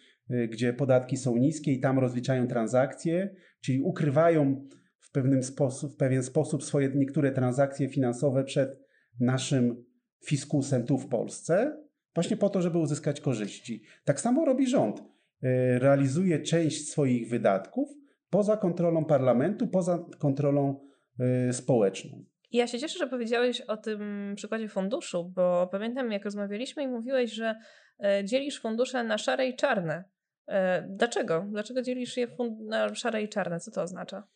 gdzie 0.49 0.73
podatki 0.73 1.17
są 1.17 1.37
niskie 1.37 1.71
i 1.71 1.79
tam 1.79 1.99
rozliczają 1.99 2.47
transakcje, 2.47 3.35
czyli 3.61 3.81
ukrywają 3.81 4.67
w, 5.09 5.11
pewnym 5.11 5.43
sposób, 5.43 5.93
w 5.93 5.95
pewien 5.97 6.23
sposób 6.23 6.63
swoje 6.63 6.89
niektóre 6.95 7.31
transakcje 7.31 7.89
finansowe 7.89 8.43
przed 8.43 8.79
naszym 9.19 9.85
fiskusem 10.25 10.85
tu 10.85 10.97
w 10.97 11.07
Polsce, 11.07 11.77
właśnie 12.15 12.37
po 12.37 12.49
to, 12.49 12.61
żeby 12.61 12.77
uzyskać 12.77 13.21
korzyści. 13.21 13.83
Tak 14.05 14.21
samo 14.21 14.45
robi 14.45 14.67
rząd. 14.67 14.99
E, 15.43 15.79
realizuje 15.79 16.39
część 16.39 16.89
swoich 16.89 17.29
wydatków 17.29 17.89
poza 18.29 18.57
kontrolą 18.57 19.05
parlamentu, 19.05 19.67
poza 19.67 20.05
kontrolą 20.19 20.87
e, 21.19 21.53
społeczną. 21.53 22.25
Ja 22.51 22.67
się 22.67 22.79
cieszę, 22.79 22.99
że 22.99 23.07
powiedziałeś 23.07 23.61
o 23.61 23.77
tym 23.77 24.33
przykładzie 24.35 24.67
funduszu, 24.67 25.31
bo 25.35 25.67
pamiętam, 25.71 26.11
jak 26.11 26.25
rozmawialiśmy 26.25 26.83
i 26.83 26.87
mówiłeś, 26.87 27.31
że 27.31 27.55
e, 28.03 28.25
dzielisz 28.25 28.61
fundusze 28.61 29.03
na 29.03 29.17
szare 29.17 29.47
i 29.47 29.55
czarne. 29.55 30.03
Dlaczego? 30.87 31.45
Dlaczego 31.51 31.81
dzielisz 31.81 32.17
je 32.17 32.27
na 32.59 32.95
szare 32.95 33.23
i 33.23 33.29
czarne? 33.29 33.59
Co 33.59 33.71
to 33.71 33.81
oznacza? 33.81 34.27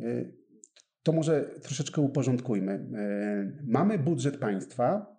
E, 0.00 0.24
to 1.02 1.12
może 1.12 1.44
troszeczkę 1.62 2.00
uporządkujmy. 2.00 2.72
E, 2.72 3.52
mamy 3.66 3.98
budżet 3.98 4.36
państwa 4.36 5.16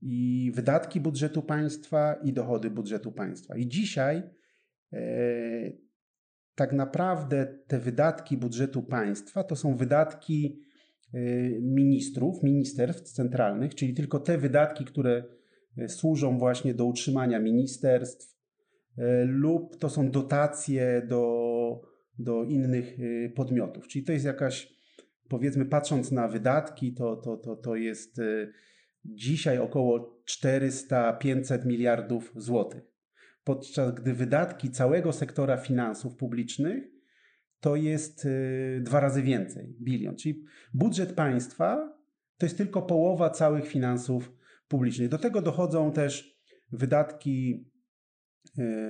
i 0.00 0.52
wydatki 0.54 1.00
budżetu 1.00 1.42
państwa 1.42 2.14
i 2.14 2.32
dochody 2.32 2.70
budżetu 2.70 3.12
państwa. 3.12 3.56
I 3.56 3.68
dzisiaj 3.68 4.22
e, 4.92 5.00
tak 6.54 6.72
naprawdę 6.72 7.58
te 7.66 7.78
wydatki 7.78 8.36
budżetu 8.36 8.82
państwa 8.82 9.44
to 9.44 9.56
są 9.56 9.76
wydatki 9.76 10.64
ministrów, 11.60 12.42
ministerstw 12.42 13.12
centralnych, 13.12 13.74
czyli 13.74 13.94
tylko 13.94 14.20
te 14.20 14.38
wydatki, 14.38 14.84
które 14.84 15.24
służą 15.88 16.38
właśnie 16.38 16.74
do 16.74 16.84
utrzymania 16.84 17.40
ministerstw, 17.40 18.36
lub 19.26 19.76
to 19.76 19.88
są 19.88 20.10
dotacje 20.10 21.02
do 21.08 21.93
do 22.18 22.44
innych 22.44 23.00
y, 23.00 23.32
podmiotów. 23.36 23.88
Czyli 23.88 24.04
to 24.04 24.12
jest 24.12 24.24
jakaś, 24.24 24.74
powiedzmy, 25.28 25.66
patrząc 25.66 26.12
na 26.12 26.28
wydatki, 26.28 26.94
to, 26.94 27.16
to, 27.16 27.36
to, 27.36 27.56
to 27.56 27.76
jest 27.76 28.18
y, 28.18 28.52
dzisiaj 29.04 29.58
około 29.58 30.22
400-500 30.42 31.66
miliardów 31.66 32.32
złotych. 32.36 32.82
Podczas 33.44 33.94
gdy 33.94 34.14
wydatki 34.14 34.70
całego 34.70 35.12
sektora 35.12 35.56
finansów 35.56 36.16
publicznych 36.16 36.84
to 37.60 37.76
jest 37.76 38.24
y, 38.24 38.80
dwa 38.82 39.00
razy 39.00 39.22
więcej, 39.22 39.76
bilion. 39.80 40.16
Czyli 40.16 40.44
budżet 40.74 41.12
państwa 41.12 41.98
to 42.38 42.46
jest 42.46 42.58
tylko 42.58 42.82
połowa 42.82 43.30
całych 43.30 43.66
finansów 43.66 44.32
publicznych. 44.68 45.08
Do 45.08 45.18
tego 45.18 45.42
dochodzą 45.42 45.92
też 45.92 46.40
wydatki 46.72 47.70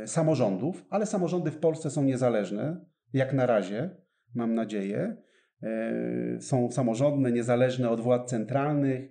samorządów, 0.07 0.85
ale 0.91 1.07
samorządy 1.07 1.51
w 1.51 1.59
Polsce 1.59 1.91
są 1.91 2.05
niezależne 2.05 2.85
jak 3.15 3.33
na 3.33 3.47
razie, 3.47 3.91
mam 4.35 4.55
nadzieję. 4.55 5.17
E, 5.63 6.41
są 6.41 6.71
samorządne, 6.71 7.33
niezależne 7.33 7.91
od 7.91 8.01
władz 8.01 8.31
centralnych, 8.31 9.11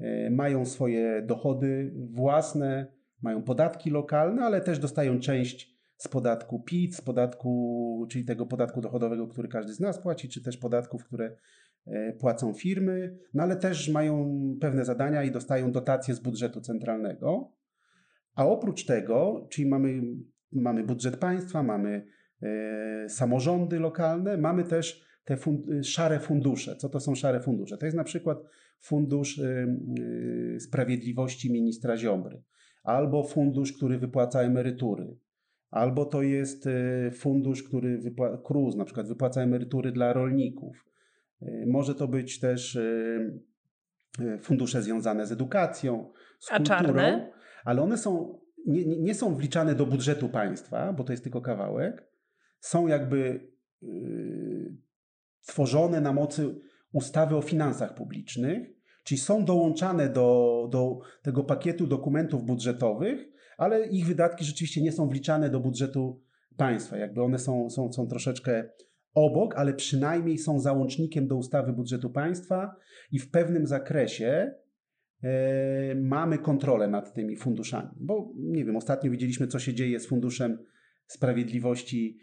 e, 0.00 0.30
mają 0.30 0.64
swoje 0.64 1.22
dochody 1.22 1.94
własne, 2.10 2.92
mają 3.22 3.42
podatki 3.42 3.90
lokalne, 3.90 4.42
ale 4.42 4.60
też 4.60 4.78
dostają 4.78 5.20
część 5.20 5.72
z 5.96 6.08
podatku 6.08 6.60
PIT, 6.60 6.96
z 6.96 7.00
podatku, 7.00 8.06
czyli 8.10 8.24
tego 8.24 8.46
podatku 8.46 8.80
dochodowego, 8.80 9.28
który 9.28 9.48
każdy 9.48 9.72
z 9.72 9.80
nas 9.80 10.02
płaci, 10.02 10.28
czy 10.28 10.42
też 10.42 10.56
podatków, 10.56 11.04
które 11.04 11.36
e, 11.86 12.12
płacą 12.12 12.54
firmy, 12.54 13.18
no 13.34 13.42
ale 13.42 13.56
też 13.56 13.88
mają 13.88 14.34
pewne 14.60 14.84
zadania 14.84 15.22
i 15.22 15.30
dostają 15.30 15.72
dotacje 15.72 16.14
z 16.14 16.20
budżetu 16.20 16.60
centralnego. 16.60 17.52
A 18.34 18.46
oprócz 18.46 18.84
tego, 18.84 19.46
czyli 19.50 19.68
mamy, 19.68 20.02
mamy 20.52 20.84
budżet 20.84 21.16
państwa, 21.16 21.62
mamy 21.62 22.06
samorządy 23.08 23.78
lokalne, 23.78 24.36
mamy 24.36 24.64
też 24.64 25.04
te 25.24 25.36
fund 25.36 25.66
szare 25.82 26.20
fundusze. 26.20 26.76
Co 26.76 26.88
to 26.88 27.00
są 27.00 27.14
szare 27.14 27.40
fundusze? 27.40 27.78
To 27.78 27.86
jest 27.86 27.96
na 27.96 28.04
przykład 28.04 28.38
Fundusz 28.82 29.38
e, 29.38 29.76
e, 30.56 30.60
Sprawiedliwości 30.60 31.52
ministra 31.52 31.96
Ziobry, 31.96 32.42
albo 32.82 33.24
fundusz, 33.24 33.72
który 33.72 33.98
wypłaca 33.98 34.40
emerytury, 34.40 35.16
albo 35.70 36.04
to 36.04 36.22
jest 36.22 36.68
fundusz, 37.12 37.62
który 37.62 37.98
wypłaca, 37.98 38.42
KRUS 38.46 38.76
na 38.76 38.84
przykład 38.84 39.08
wypłaca 39.08 39.42
emerytury 39.42 39.92
dla 39.92 40.12
rolników. 40.12 40.86
Może 41.66 41.94
to 41.94 42.08
być 42.08 42.40
też 42.40 42.78
fundusze 44.40 44.82
związane 44.82 45.26
z 45.26 45.32
edukacją, 45.32 46.12
z 46.38 46.52
A 46.52 46.56
kulturą, 46.56 46.78
czarne? 46.78 47.32
ale 47.64 47.82
one 47.82 47.98
są, 47.98 48.38
nie, 48.66 48.84
nie 48.86 49.14
są 49.14 49.34
wliczane 49.34 49.74
do 49.74 49.86
budżetu 49.86 50.28
państwa, 50.28 50.92
bo 50.92 51.04
to 51.04 51.12
jest 51.12 51.22
tylko 51.22 51.40
kawałek, 51.40 52.11
są 52.62 52.86
jakby 52.86 53.48
yy, 53.82 54.76
tworzone 55.46 56.00
na 56.00 56.12
mocy 56.12 56.60
ustawy 56.92 57.36
o 57.36 57.42
finansach 57.42 57.94
publicznych, 57.94 58.68
czyli 59.04 59.18
są 59.18 59.44
dołączane 59.44 60.08
do, 60.08 60.68
do 60.72 60.98
tego 61.22 61.44
pakietu 61.44 61.86
dokumentów 61.86 62.44
budżetowych, 62.44 63.28
ale 63.58 63.86
ich 63.86 64.06
wydatki 64.06 64.44
rzeczywiście 64.44 64.82
nie 64.82 64.92
są 64.92 65.08
wliczane 65.08 65.50
do 65.50 65.60
budżetu 65.60 66.22
państwa. 66.56 66.96
Jakby 66.96 67.22
one 67.22 67.38
są, 67.38 67.70
są, 67.70 67.92
są 67.92 68.06
troszeczkę 68.06 68.68
obok, 69.14 69.54
ale 69.56 69.74
przynajmniej 69.74 70.38
są 70.38 70.60
załącznikiem 70.60 71.26
do 71.26 71.36
ustawy 71.36 71.72
budżetu 71.72 72.10
państwa 72.10 72.76
i 73.12 73.18
w 73.18 73.30
pewnym 73.30 73.66
zakresie 73.66 74.54
e, 75.22 75.94
mamy 75.94 76.38
kontrolę 76.38 76.88
nad 76.88 77.14
tymi 77.14 77.36
funduszami. 77.36 77.90
Bo 78.00 78.32
nie 78.36 78.64
wiem, 78.64 78.76
ostatnio 78.76 79.10
widzieliśmy, 79.10 79.46
co 79.46 79.58
się 79.58 79.74
dzieje 79.74 80.00
z 80.00 80.06
Funduszem 80.06 80.58
Sprawiedliwości 81.06 82.18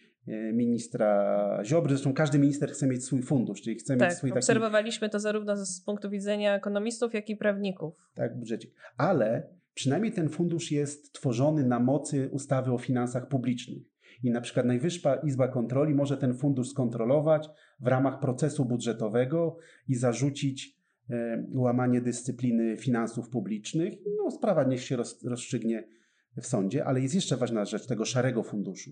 ministra 0.53 1.59
Ziobry. 1.63 1.89
Zresztą 1.89 2.13
każdy 2.13 2.39
minister 2.39 2.71
chce 2.71 2.87
mieć 2.87 3.05
swój 3.05 3.21
fundusz, 3.21 3.61
czyli 3.61 3.75
chce 3.75 3.97
tak, 3.97 4.09
mieć 4.09 4.17
swój 4.17 4.29
taki... 4.29 4.39
obserwowaliśmy 4.39 5.09
to 5.09 5.19
zarówno 5.19 5.65
z 5.65 5.81
punktu 5.81 6.09
widzenia 6.09 6.55
ekonomistów, 6.55 7.13
jak 7.13 7.29
i 7.29 7.35
prawników. 7.35 7.93
Tak, 8.15 8.39
budżecik. 8.39 8.73
Ale 8.97 9.49
przynajmniej 9.73 10.13
ten 10.13 10.29
fundusz 10.29 10.71
jest 10.71 11.13
tworzony 11.13 11.65
na 11.65 11.79
mocy 11.79 12.29
ustawy 12.31 12.71
o 12.71 12.77
finansach 12.77 13.27
publicznych. 13.27 13.83
i 14.23 14.31
na 14.31 14.41
przykład 14.41 14.65
Najwyższa 14.65 15.15
Izba 15.15 15.47
Kontroli 15.47 15.95
może 15.95 16.17
ten 16.17 16.33
fundusz 16.33 16.69
skontrolować 16.69 17.49
w 17.79 17.87
ramach 17.87 18.19
procesu 18.19 18.65
budżetowego 18.65 19.57
i 19.87 19.95
zarzucić 19.95 20.77
e, 21.09 21.45
łamanie 21.53 22.01
dyscypliny 22.01 22.77
finansów 22.77 23.29
publicznych. 23.29 23.93
No, 24.17 24.31
sprawa 24.31 24.63
niech 24.63 24.81
się 24.81 24.97
rozstrzygnie 25.25 25.83
w 26.41 26.45
sądzie, 26.45 26.85
ale 26.85 27.01
jest 27.01 27.15
jeszcze 27.15 27.37
ważna 27.37 27.65
rzecz 27.65 27.87
tego 27.87 28.05
szarego 28.05 28.43
funduszu, 28.43 28.91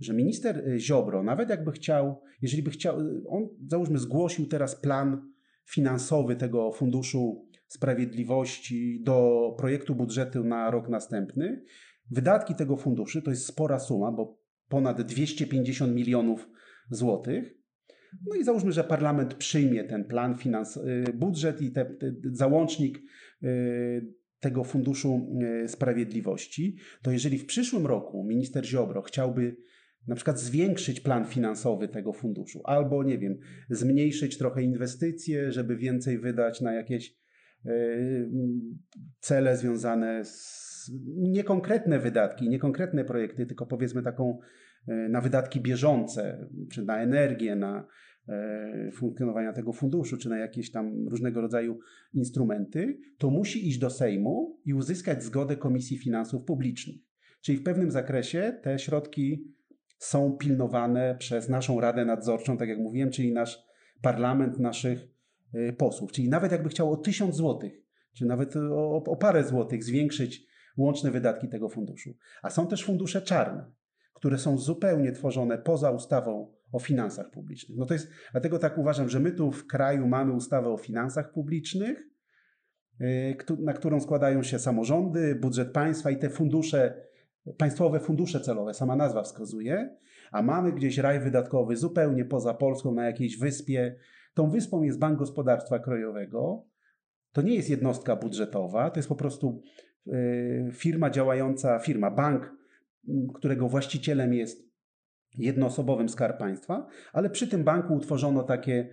że 0.00 0.14
minister 0.14 0.68
e, 0.68 0.78
Ziobro, 0.78 1.22
nawet 1.22 1.50
jakby 1.50 1.72
chciał, 1.72 2.22
jeżeli 2.42 2.62
by 2.62 2.70
chciał, 2.70 2.98
on 3.28 3.48
załóżmy 3.66 3.98
zgłosił 3.98 4.46
teraz 4.46 4.80
plan 4.80 5.32
finansowy 5.64 6.36
tego 6.36 6.72
funduszu 6.72 7.48
sprawiedliwości 7.68 9.02
do 9.02 9.54
projektu 9.58 9.94
budżetu 9.94 10.44
na 10.44 10.70
rok 10.70 10.88
następny, 10.88 11.64
wydatki 12.10 12.54
tego 12.54 12.76
funduszu 12.76 13.22
to 13.22 13.30
jest 13.30 13.46
spora 13.46 13.78
suma, 13.78 14.12
bo 14.12 14.38
ponad 14.68 15.02
250 15.02 15.94
milionów 15.94 16.48
złotych. 16.90 17.54
No 18.26 18.36
i 18.36 18.44
załóżmy, 18.44 18.72
że 18.72 18.84
parlament 18.84 19.34
przyjmie 19.34 19.84
ten 19.84 20.04
plan, 20.04 20.38
finans, 20.38 20.76
y, 20.76 21.04
budżet 21.14 21.62
i 21.62 21.72
te, 21.72 21.84
te, 21.84 22.12
załącznik 22.32 22.98
y, 23.42 24.14
tego 24.40 24.64
funduszu 24.64 25.38
y, 25.64 25.68
sprawiedliwości, 25.68 26.76
to 27.02 27.10
jeżeli 27.10 27.38
w 27.38 27.46
przyszłym 27.46 27.86
roku 27.86 28.24
minister 28.24 28.66
Ziobro 28.66 29.02
chciałby 29.02 29.56
na 30.06 30.14
przykład 30.14 30.40
zwiększyć 30.40 31.00
plan 31.00 31.24
finansowy 31.24 31.88
tego 31.88 32.12
funduszu, 32.12 32.60
albo 32.64 33.04
nie 33.04 33.18
wiem, 33.18 33.38
zmniejszyć 33.70 34.38
trochę 34.38 34.62
inwestycje, 34.62 35.52
żeby 35.52 35.76
więcej 35.76 36.18
wydać 36.18 36.60
na 36.60 36.74
jakieś 36.74 37.16
cele 39.20 39.56
związane 39.56 40.24
z 40.24 40.90
niekonkretne 41.16 41.98
wydatki, 41.98 42.48
niekonkretne 42.48 43.04
projekty, 43.04 43.46
tylko 43.46 43.66
powiedzmy 43.66 44.02
taką 44.02 44.38
e, 44.88 45.08
na 45.08 45.20
wydatki 45.20 45.60
bieżące, 45.60 46.48
czy 46.72 46.84
na 46.84 47.02
energię, 47.02 47.56
na 47.56 47.78
e, 47.78 47.84
funkcjonowania 48.92 49.52
tego 49.52 49.72
funduszu, 49.72 50.16
czy 50.16 50.28
na 50.28 50.38
jakieś 50.38 50.70
tam 50.70 51.08
różnego 51.08 51.40
rodzaju 51.40 51.78
instrumenty, 52.12 52.98
to 53.18 53.30
musi 53.30 53.68
iść 53.68 53.78
do 53.78 53.90
Sejmu 53.90 54.60
i 54.64 54.74
uzyskać 54.74 55.24
zgodę 55.24 55.56
Komisji 55.56 55.98
Finansów 55.98 56.44
Publicznych. 56.44 56.96
Czyli 57.40 57.58
w 57.58 57.62
pewnym 57.62 57.90
zakresie 57.90 58.58
te 58.62 58.78
środki 58.78 59.54
są 59.98 60.32
pilnowane 60.32 61.16
przez 61.18 61.48
naszą 61.48 61.80
Radę 61.80 62.04
Nadzorczą, 62.04 62.56
tak 62.56 62.68
jak 62.68 62.78
mówiłem, 62.78 63.10
czyli 63.10 63.32
nasz 63.32 63.64
parlament, 64.02 64.58
naszych 64.58 65.08
e, 65.54 65.72
posłów. 65.72 66.12
Czyli 66.12 66.28
nawet 66.28 66.52
jakby 66.52 66.68
chciał 66.68 66.92
o 66.92 66.96
tysiąc 66.96 67.36
złotych, 67.36 67.82
czy 68.12 68.26
nawet 68.26 68.56
o, 68.56 69.02
o 69.04 69.16
parę 69.16 69.44
złotych 69.44 69.84
zwiększyć 69.84 70.46
łączne 70.76 71.10
wydatki 71.10 71.48
tego 71.48 71.68
funduszu. 71.68 72.10
A 72.42 72.50
są 72.50 72.66
też 72.66 72.84
fundusze 72.84 73.22
czarne, 73.22 73.72
które 74.14 74.38
są 74.38 74.58
zupełnie 74.58 75.12
tworzone 75.12 75.58
poza 75.58 75.90
ustawą 75.90 76.55
o 76.72 76.78
finansach 76.78 77.30
publicznych. 77.30 77.78
No 77.78 77.86
to 77.86 77.94
jest, 77.94 78.10
dlatego 78.32 78.58
tak 78.58 78.78
uważam, 78.78 79.08
że 79.08 79.20
my 79.20 79.32
tu 79.32 79.52
w 79.52 79.66
kraju 79.66 80.08
mamy 80.08 80.32
ustawę 80.32 80.68
o 80.68 80.76
finansach 80.76 81.32
publicznych, 81.32 82.08
y, 83.00 83.36
na 83.58 83.72
którą 83.72 84.00
składają 84.00 84.42
się 84.42 84.58
samorządy, 84.58 85.34
budżet 85.34 85.72
państwa 85.72 86.10
i 86.10 86.18
te 86.18 86.30
fundusze, 86.30 87.06
państwowe 87.58 88.00
fundusze 88.00 88.40
celowe, 88.40 88.74
sama 88.74 88.96
nazwa 88.96 89.22
wskazuje, 89.22 89.96
a 90.32 90.42
mamy 90.42 90.72
gdzieś 90.72 90.98
raj 90.98 91.20
wydatkowy 91.20 91.76
zupełnie 91.76 92.24
poza 92.24 92.54
Polską, 92.54 92.94
na 92.94 93.06
jakiejś 93.06 93.38
wyspie. 93.38 93.96
Tą 94.34 94.50
wyspą 94.50 94.82
jest 94.82 94.98
Bank 94.98 95.18
Gospodarstwa 95.18 95.78
Krajowego. 95.78 96.64
To 97.32 97.42
nie 97.42 97.54
jest 97.54 97.70
jednostka 97.70 98.16
budżetowa, 98.16 98.90
to 98.90 98.98
jest 98.98 99.08
po 99.08 99.16
prostu 99.16 99.62
Y, 100.06 100.70
firma 100.72 101.10
działająca, 101.10 101.78
firma, 101.78 102.10
bank, 102.10 102.52
którego 103.34 103.68
właścicielem 103.68 104.34
jest 104.34 104.65
jednoosobowym 105.38 106.08
skarb 106.08 106.38
państwa, 106.38 106.86
ale 107.12 107.30
przy 107.30 107.48
tym 107.48 107.64
banku 107.64 107.94
utworzono 107.94 108.42
takie 108.42 108.88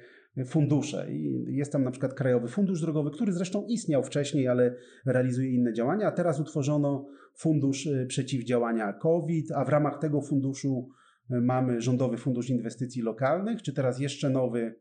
fundusze. 0.45 1.11
I 1.11 1.45
jest 1.47 1.71
tam 1.71 1.83
na 1.83 1.91
przykład 1.91 2.13
Krajowy 2.13 2.47
Fundusz 2.47 2.81
Drogowy, 2.81 3.11
który 3.11 3.33
zresztą 3.33 3.65
istniał 3.65 4.03
wcześniej, 4.03 4.47
ale 4.47 4.75
realizuje 5.05 5.53
inne 5.53 5.73
działania, 5.73 6.07
a 6.07 6.11
teraz 6.11 6.39
utworzono 6.39 7.07
Fundusz 7.35 7.85
y, 7.85 8.05
Przeciwdziałania 8.09 8.93
COVID, 8.93 9.51
a 9.51 9.65
w 9.65 9.69
ramach 9.69 9.99
tego 9.99 10.21
funduszu 10.21 10.89
y, 11.31 11.41
mamy 11.41 11.81
Rządowy 11.81 12.17
Fundusz 12.17 12.49
Inwestycji 12.49 13.01
Lokalnych, 13.01 13.61
czy 13.61 13.73
teraz 13.73 13.99
jeszcze 13.99 14.29
nowy 14.29 14.75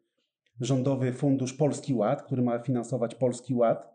Rządowy 0.61 1.13
Fundusz 1.13 1.53
Polski 1.53 1.95
Ład, 1.95 2.23
który 2.23 2.43
ma 2.43 2.59
finansować 2.59 3.15
Polski 3.15 3.55
Ład. 3.55 3.93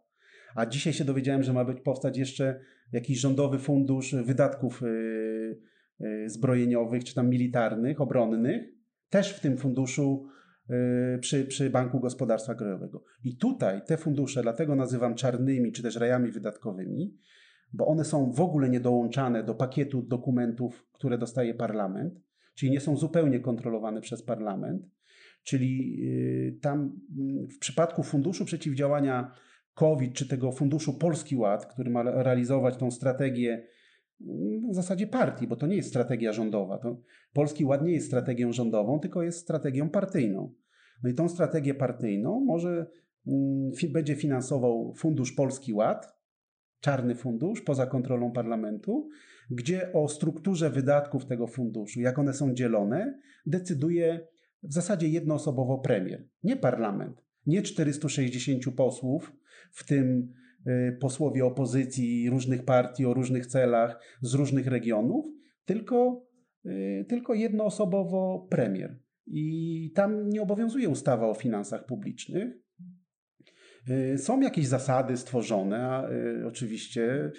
A 0.56 0.65
dzisiaj 0.65 0.94
się 0.94 1.06
dowiedziałem, 1.06 1.44
że 1.44 1.54
ma 1.54 1.65
być 1.65 1.82
powstać 1.82 2.18
jeszcze 2.18 2.60
jakiś 2.91 3.20
rządowy 3.20 3.60
fundusz 3.60 4.15
wydatków 4.15 4.84
y, 4.84 5.62
zbrojeniowych 6.26 7.04
czy 7.04 7.16
tam 7.16 7.30
militarnych, 7.30 8.02
obronnych, 8.02 8.78
też 9.10 9.34
w 9.34 9.40
tym 9.40 9.58
funduszu 9.58 10.28
y, 11.16 11.20
przy, 11.20 11.46
przy 11.46 11.70
Banku 11.70 12.00
Gospodarstwa 12.00 12.56
Krajowego. 12.56 13.04
I 13.24 13.38
tutaj 13.38 13.82
te 13.86 13.98
fundusze, 13.98 14.42
dlatego 14.42 14.76
nazywam 14.76 15.16
czarnymi 15.16 15.72
czy 15.72 15.84
też 15.84 15.96
rajami 15.96 16.32
wydatkowymi, 16.32 17.18
bo 17.74 17.88
one 17.88 18.06
są 18.06 18.32
w 18.32 18.42
ogóle 18.42 18.70
niedołączane 18.70 19.44
do 19.44 19.56
pakietu 19.56 20.02
dokumentów, 20.02 20.88
które 20.92 21.18
dostaje 21.18 21.54
parlament, 21.54 22.14
czyli 22.56 22.72
nie 22.72 22.80
są 22.80 22.98
zupełnie 22.98 23.40
kontrolowane 23.40 24.02
przez 24.02 24.24
parlament. 24.24 24.90
Czyli 25.44 26.02
tam 26.62 27.00
w 27.56 27.60
przypadku 27.60 28.04
Funduszu 28.04 28.46
Przeciwdziałania 28.46 29.32
COVID 29.74 30.14
czy 30.14 30.28
tego 30.28 30.52
funduszu 30.52 30.94
Polski 30.94 31.36
Ład, 31.36 31.66
który 31.66 31.90
ma 31.90 32.04
realizować 32.04 32.78
tą 32.78 32.92
strategię 32.92 33.68
w 34.69 34.75
zasadzie 34.75 35.08
partii, 35.08 35.47
bo 35.47 35.56
to 35.56 35.67
nie 35.67 35.75
jest 35.75 35.89
strategia 35.89 36.34
rządowa. 36.34 36.77
To 36.77 37.01
Polski 37.34 37.65
Ład 37.65 37.84
nie 37.84 37.93
jest 37.93 38.08
strategią 38.08 38.51
rządową, 38.51 38.99
tylko 38.99 39.23
jest 39.23 39.39
strategią 39.39 39.89
partyjną. 39.89 40.53
No 41.03 41.10
i 41.10 41.13
tą 41.13 41.30
strategię 41.30 41.73
partyjną 41.73 42.39
może 42.39 42.88
mm, 43.27 43.71
będzie 43.89 44.15
finansował 44.15 44.93
Fundusz 44.97 45.32
Polski 45.32 45.73
Ład, 45.73 46.17
czarny 46.80 47.15
fundusz 47.15 47.62
poza 47.62 47.86
kontrolą 47.86 48.32
parlamentu, 48.32 49.10
gdzie 49.51 49.93
o 49.93 50.08
strukturze 50.08 50.69
wydatków 50.69 51.25
tego 51.25 51.47
funduszu, 51.47 52.01
jak 52.01 52.19
one 52.19 52.34
są 52.34 52.53
dzielone, 52.53 53.19
decyduje 53.45 54.27
w 54.63 54.73
zasadzie 54.73 55.08
jednoosobowo 55.08 55.77
premier, 55.77 56.27
nie 56.43 56.56
parlament, 56.56 57.23
nie 57.45 57.62
460 57.62 58.75
posłów, 58.75 59.34
w 59.71 59.86
tym 59.86 60.34
posłowie 61.00 61.46
opozycji 61.46 62.30
różnych 62.30 62.65
partii 62.65 63.06
o 63.06 63.13
różnych 63.13 63.46
celach 63.46 64.00
z 64.22 64.34
różnych 64.34 64.67
regionów, 64.67 65.26
tylko, 65.65 66.28
y, 66.65 67.06
tylko 67.10 67.34
jednoosobowo 67.34 68.48
premier. 68.50 69.00
I 69.28 69.91
tam 69.96 70.30
nie 70.30 70.41
obowiązuje 70.41 70.89
ustawa 70.89 71.28
o 71.28 71.34
finansach 71.34 71.86
publicznych. 71.86 72.54
Y, 73.89 74.17
są 74.17 74.41
jakieś 74.41 74.67
zasady 74.67 75.17
stworzone, 75.17 76.10
oczywiście. 76.46 77.32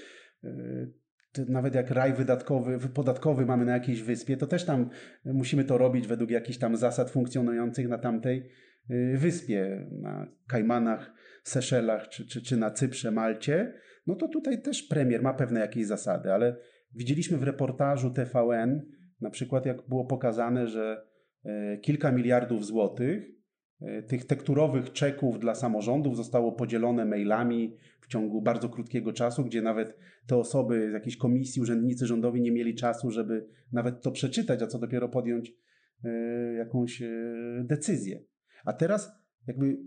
Nawet 1.48 1.74
jak 1.74 1.90
raj 1.90 2.14
wydatkowy, 2.14 2.78
podatkowy 2.88 3.46
mamy 3.46 3.64
na 3.64 3.72
jakiejś 3.72 4.02
wyspie, 4.02 4.36
to 4.36 4.46
też 4.46 4.64
tam 4.64 4.90
musimy 5.24 5.64
to 5.64 5.78
robić 5.78 6.06
według 6.06 6.30
jakichś 6.30 6.58
tam 6.58 6.76
zasad 6.76 7.10
funkcjonujących 7.10 7.88
na 7.88 7.98
tamtej 7.98 8.50
wyspie, 9.14 9.86
na 9.90 10.26
Kajmanach 10.46 11.14
Seszelach 11.44 12.08
czy, 12.08 12.26
czy, 12.26 12.42
czy 12.42 12.56
na 12.56 12.70
Cyprze, 12.70 13.10
Malcie, 13.10 13.74
no 14.06 14.14
to 14.14 14.28
tutaj 14.28 14.62
też 14.62 14.82
premier 14.82 15.22
ma 15.22 15.34
pewne 15.34 15.60
jakieś 15.60 15.86
zasady, 15.86 16.32
ale 16.32 16.56
widzieliśmy 16.94 17.38
w 17.38 17.42
reportażu 17.42 18.10
TVN, 18.10 18.82
na 19.20 19.30
przykład 19.30 19.66
jak 19.66 19.88
było 19.88 20.04
pokazane, 20.04 20.66
że 20.66 21.06
e, 21.44 21.78
kilka 21.78 22.12
miliardów 22.12 22.66
złotych 22.66 23.28
e, 23.80 24.02
tych 24.02 24.24
tekturowych 24.24 24.92
czeków 24.92 25.38
dla 25.38 25.54
samorządów 25.54 26.16
zostało 26.16 26.52
podzielone 26.52 27.04
mailami 27.04 27.76
w 28.00 28.06
ciągu 28.06 28.42
bardzo 28.42 28.68
krótkiego 28.68 29.12
czasu, 29.12 29.44
gdzie 29.44 29.62
nawet 29.62 29.98
te 30.26 30.36
osoby 30.36 30.90
z 30.90 30.92
jakiejś 30.92 31.16
komisji, 31.16 31.62
urzędnicy 31.62 32.06
rządowi 32.06 32.40
nie 32.40 32.52
mieli 32.52 32.74
czasu, 32.74 33.10
żeby 33.10 33.46
nawet 33.72 34.02
to 34.02 34.10
przeczytać, 34.10 34.62
a 34.62 34.66
co 34.66 34.78
dopiero 34.78 35.08
podjąć 35.08 35.52
e, 36.04 36.08
jakąś 36.54 37.02
decyzję. 37.64 38.24
A 38.64 38.72
teraz 38.72 39.10
jakby 39.46 39.78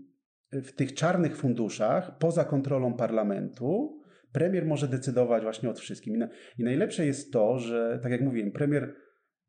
w 0.52 0.72
tych 0.72 0.94
czarnych 0.94 1.36
funduszach, 1.36 2.18
poza 2.18 2.44
kontrolą 2.44 2.94
parlamentu, 2.94 4.00
premier 4.32 4.66
może 4.66 4.88
decydować 4.88 5.42
właśnie 5.42 5.70
o 5.70 5.74
wszystkim. 5.74 6.28
I 6.58 6.64
najlepsze 6.64 7.06
jest 7.06 7.32
to, 7.32 7.58
że, 7.58 8.00
tak 8.02 8.12
jak 8.12 8.20
mówiłem, 8.20 8.52
premier, 8.52 8.94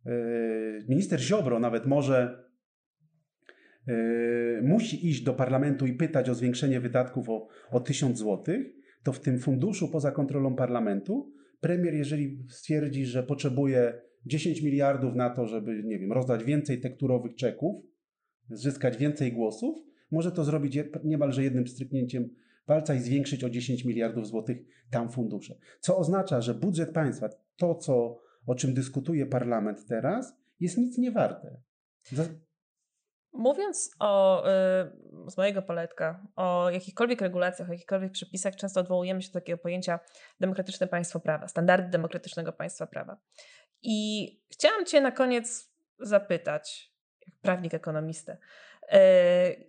e, 0.06 0.12
minister 0.90 1.20
Ziobro 1.20 1.60
nawet 1.60 1.86
może, 1.86 2.44
e, 3.88 4.62
musi 4.62 5.10
iść 5.10 5.24
do 5.24 5.34
parlamentu 5.34 5.86
i 5.86 5.94
pytać 5.94 6.30
o 6.30 6.36
zwiększenie 6.36 6.80
wydatków 6.80 7.30
o, 7.30 7.48
o 7.72 7.80
1000 7.80 8.18
złotych, 8.18 8.68
to 9.04 9.14
w 9.14 9.20
tym 9.20 9.40
funduszu 9.40 9.88
poza 9.92 10.12
kontrolą 10.12 10.56
parlamentu 10.56 11.34
premier, 11.62 11.94
jeżeli 11.94 12.46
stwierdzi, 12.50 13.06
że 13.06 13.24
potrzebuje 13.24 13.94
10 14.26 14.62
miliardów 14.62 15.16
na 15.16 15.30
to, 15.30 15.48
żeby, 15.48 15.84
nie 15.84 16.00
wiem, 16.00 16.12
rozdać 16.12 16.44
więcej 16.44 16.82
tekturowych 16.82 17.36
czeków, 17.36 17.86
zyskać 18.50 18.98
więcej 18.98 19.34
głosów, 19.34 19.93
może 20.14 20.32
to 20.32 20.44
zrobić 20.44 20.80
niemalże 21.04 21.44
jednym 21.44 21.68
stryknięciem 21.68 22.30
palca 22.66 22.94
i 22.94 23.00
zwiększyć 23.00 23.44
o 23.44 23.50
10 23.50 23.86
miliardów 23.86 24.28
złotych 24.28 24.58
tam 24.92 25.10
fundusze. 25.10 25.56
Co 25.80 25.98
oznacza, 25.98 26.42
że 26.42 26.54
budżet 26.54 26.94
państwa, 26.94 27.30
to 27.58 27.76
co 27.76 28.20
o 28.48 28.56
czym 28.56 28.74
dyskutuje 28.74 29.26
parlament 29.26 29.88
teraz, 29.88 30.34
jest 30.60 30.78
nic 30.78 30.98
nie 30.98 31.12
warte. 31.12 31.58
Mówiąc 33.34 33.92
o, 34.00 34.44
y, 35.28 35.32
z 35.32 35.38
mojego 35.38 35.62
poletka, 35.62 36.28
o 36.36 36.70
jakichkolwiek 36.70 37.22
regulacjach, 37.22 37.70
o 37.70 37.72
jakichkolwiek 37.72 38.12
przepisach, 38.12 38.56
często 38.56 38.80
odwołujemy 38.80 39.22
się 39.22 39.28
do 39.28 39.34
takiego 39.34 39.58
pojęcia 39.58 40.00
demokratyczne 40.40 40.88
państwo 40.88 41.20
prawa, 41.20 41.48
standardy 41.48 41.90
demokratycznego 41.90 42.54
państwa 42.54 42.88
prawa. 42.88 43.18
I 43.82 44.28
chciałam 44.52 44.86
Cię 44.86 45.02
na 45.02 45.12
koniec 45.12 45.72
zapytać, 46.00 46.94
jak 47.28 47.36
prawnik, 47.42 47.74
ekonomistę, 47.74 48.38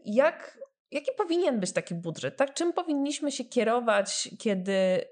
jak, 0.04 0.58
jaki 0.90 1.10
powinien 1.16 1.60
być 1.60 1.72
taki 1.72 1.94
budżet? 1.94 2.36
Tak? 2.36 2.54
Czym 2.54 2.72
powinniśmy 2.72 3.32
się 3.32 3.44
kierować, 3.44 4.28
kiedy 4.38 5.04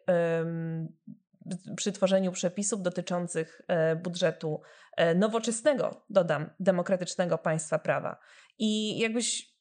przy 1.76 1.92
tworzeniu 1.92 2.32
przepisów 2.32 2.82
dotyczących 2.82 3.62
e, 3.68 3.96
budżetu 3.96 4.60
e, 4.96 5.14
nowoczesnego, 5.14 6.04
dodam, 6.10 6.50
demokratycznego 6.60 7.38
państwa 7.38 7.78
prawa. 7.78 8.18
I 8.58 8.98
jakbyś, 8.98 9.52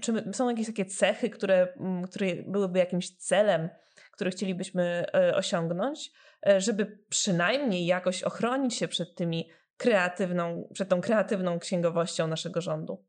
czy 0.00 0.32
są 0.32 0.50
jakieś 0.50 0.66
takie 0.66 0.84
cechy, 0.84 1.30
które, 1.30 1.68
które 2.10 2.26
byłyby 2.46 2.78
jakimś 2.78 3.16
celem, 3.16 3.68
który 4.12 4.30
chcielibyśmy 4.30 5.06
e, 5.14 5.36
osiągnąć, 5.36 6.12
żeby 6.58 6.98
przynajmniej 7.08 7.86
jakoś 7.86 8.22
ochronić 8.22 8.74
się 8.74 8.88
przed 8.88 9.14
tymi 9.14 9.50
kreatywną, 9.76 10.68
przed 10.74 10.88
tą 10.88 11.00
kreatywną 11.00 11.58
księgowością 11.58 12.26
naszego 12.26 12.60
rządu? 12.60 13.04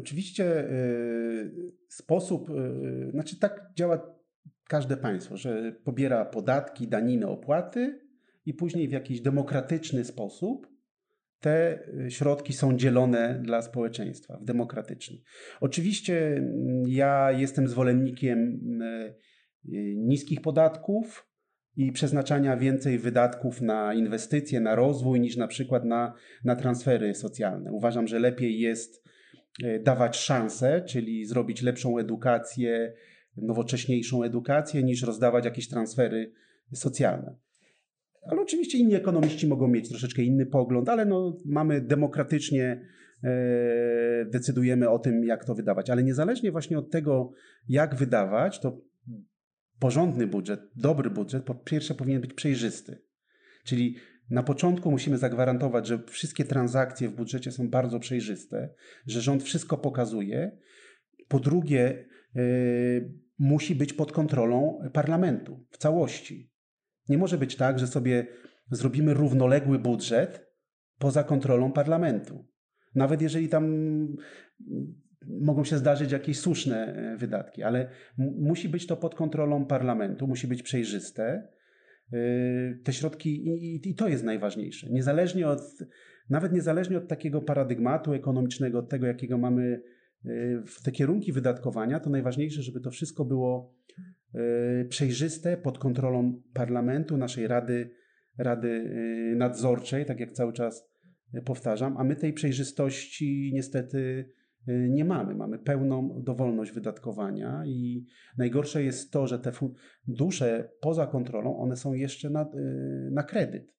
Oczywiście 0.00 0.70
y, 0.70 1.72
sposób, 1.88 2.50
y, 2.50 3.10
znaczy 3.10 3.38
tak 3.38 3.70
działa 3.76 4.20
każde 4.68 4.96
państwo, 4.96 5.36
że 5.36 5.72
pobiera 5.84 6.24
podatki, 6.24 6.88
daniny, 6.88 7.26
opłaty 7.26 8.00
i 8.46 8.54
później 8.54 8.88
w 8.88 8.92
jakiś 8.92 9.20
demokratyczny 9.20 10.04
sposób 10.04 10.70
te 11.40 11.78
y, 12.06 12.10
środki 12.10 12.52
są 12.52 12.76
dzielone 12.76 13.40
dla 13.42 13.62
społeczeństwa 13.62 14.38
w 14.38 14.44
demokratyczny. 14.44 15.16
Oczywiście 15.60 16.36
mm, 16.36 16.84
ja 16.88 17.32
jestem 17.32 17.68
zwolennikiem 17.68 18.38
y, 18.82 19.14
y, 19.74 19.94
niskich 19.96 20.40
podatków 20.40 21.26
i 21.76 21.92
przeznaczania 21.92 22.56
więcej 22.56 22.98
wydatków 22.98 23.62
na 23.62 23.94
inwestycje, 23.94 24.60
na 24.60 24.74
rozwój 24.74 25.20
niż 25.20 25.36
na 25.36 25.48
przykład 25.48 25.84
na, 25.84 26.14
na 26.44 26.56
transfery 26.56 27.14
socjalne. 27.14 27.72
Uważam, 27.72 28.06
że 28.06 28.18
lepiej 28.18 28.60
jest 28.60 29.09
dawać 29.84 30.16
szansę, 30.16 30.82
czyli 30.88 31.26
zrobić 31.26 31.62
lepszą 31.62 31.98
edukację, 31.98 32.92
nowocześniejszą 33.36 34.22
edukację, 34.22 34.82
niż 34.82 35.02
rozdawać 35.02 35.44
jakieś 35.44 35.68
transfery 35.68 36.32
socjalne. 36.74 37.36
Ale 38.22 38.40
oczywiście 38.40 38.78
inni 38.78 38.94
ekonomiści 38.94 39.46
mogą 39.46 39.68
mieć 39.68 39.88
troszeczkę 39.88 40.22
inny 40.22 40.46
pogląd, 40.46 40.88
ale 40.88 41.04
no, 41.04 41.36
mamy 41.44 41.80
demokratycznie 41.80 42.88
e, 43.24 44.24
decydujemy 44.24 44.88
o 44.90 44.98
tym, 44.98 45.24
jak 45.24 45.44
to 45.44 45.54
wydawać. 45.54 45.90
Ale 45.90 46.02
niezależnie 46.02 46.52
właśnie 46.52 46.78
od 46.78 46.90
tego, 46.90 47.32
jak 47.68 47.94
wydawać, 47.94 48.60
to 48.60 48.80
porządny 49.78 50.26
budżet, 50.26 50.60
dobry 50.76 51.10
budżet, 51.10 51.44
po 51.44 51.54
pierwsze 51.54 51.94
powinien 51.94 52.20
być 52.20 52.34
przejrzysty. 52.34 53.02
Czyli 53.64 53.96
na 54.30 54.42
początku 54.42 54.90
musimy 54.90 55.18
zagwarantować, 55.18 55.86
że 55.86 55.98
wszystkie 56.06 56.44
transakcje 56.44 57.08
w 57.08 57.14
budżecie 57.14 57.52
są 57.52 57.68
bardzo 57.68 58.00
przejrzyste, 58.00 58.74
że 59.06 59.20
rząd 59.20 59.42
wszystko 59.42 59.78
pokazuje. 59.78 60.58
Po 61.28 61.40
drugie, 61.40 62.06
yy, 62.34 63.14
musi 63.38 63.74
być 63.74 63.92
pod 63.92 64.12
kontrolą 64.12 64.82
parlamentu 64.92 65.66
w 65.70 65.78
całości. 65.78 66.52
Nie 67.08 67.18
może 67.18 67.38
być 67.38 67.56
tak, 67.56 67.78
że 67.78 67.86
sobie 67.86 68.26
zrobimy 68.70 69.14
równoległy 69.14 69.78
budżet 69.78 70.46
poza 70.98 71.24
kontrolą 71.24 71.72
parlamentu. 71.72 72.48
Nawet 72.94 73.22
jeżeli 73.22 73.48
tam 73.48 73.66
mogą 75.40 75.64
się 75.64 75.78
zdarzyć 75.78 76.12
jakieś 76.12 76.38
słuszne 76.38 76.86
e, 76.86 77.16
wydatki, 77.16 77.62
ale 77.62 77.88
musi 78.18 78.68
być 78.68 78.86
to 78.86 78.96
pod 78.96 79.14
kontrolą 79.14 79.66
parlamentu, 79.66 80.26
musi 80.26 80.46
być 80.46 80.62
przejrzyste. 80.62 81.48
E, 82.12 82.74
te 82.84 82.92
środki, 82.92 83.48
i, 83.48 83.88
i 83.90 83.94
to 83.94 84.08
jest 84.08 84.24
najważniejsze. 84.24 84.90
Niezależnie 84.90 85.48
od, 85.48 85.60
nawet 86.30 86.52
niezależnie 86.52 86.98
od 86.98 87.08
takiego 87.08 87.42
paradygmatu 87.42 88.12
ekonomicznego, 88.12 88.78
od 88.78 88.88
tego, 88.88 89.06
jakiego 89.06 89.38
mamy 89.38 89.82
w 90.66 90.82
te 90.82 90.92
kierunki 90.92 91.32
wydatkowania, 91.32 92.00
to 92.00 92.10
najważniejsze, 92.10 92.62
żeby 92.62 92.80
to 92.80 92.90
wszystko 92.90 93.24
było 93.24 93.74
e, 94.34 94.84
przejrzyste, 94.84 95.56
pod 95.56 95.78
kontrolą 95.78 96.42
parlamentu, 96.54 97.16
naszej 97.16 97.46
Rady, 97.46 97.90
Rady 98.38 98.94
Nadzorczej, 99.36 100.04
tak 100.04 100.20
jak 100.20 100.32
cały 100.32 100.52
czas 100.52 100.90
powtarzam, 101.44 101.96
a 101.96 102.04
my 102.04 102.16
tej 102.16 102.32
przejrzystości 102.32 103.50
niestety 103.54 104.30
nie 104.66 105.04
mamy. 105.04 105.34
Mamy 105.34 105.58
pełną 105.58 106.22
dowolność 106.22 106.72
wydatkowania 106.72 107.62
i 107.66 108.06
najgorsze 108.38 108.82
jest 108.82 109.12
to, 109.12 109.26
że 109.26 109.38
te 109.38 109.52
fundusze 109.52 110.70
poza 110.80 111.06
kontrolą, 111.06 111.58
one 111.58 111.76
są 111.76 111.92
jeszcze 111.92 112.30
na, 112.30 112.50
na 113.10 113.22
kredyt. 113.22 113.74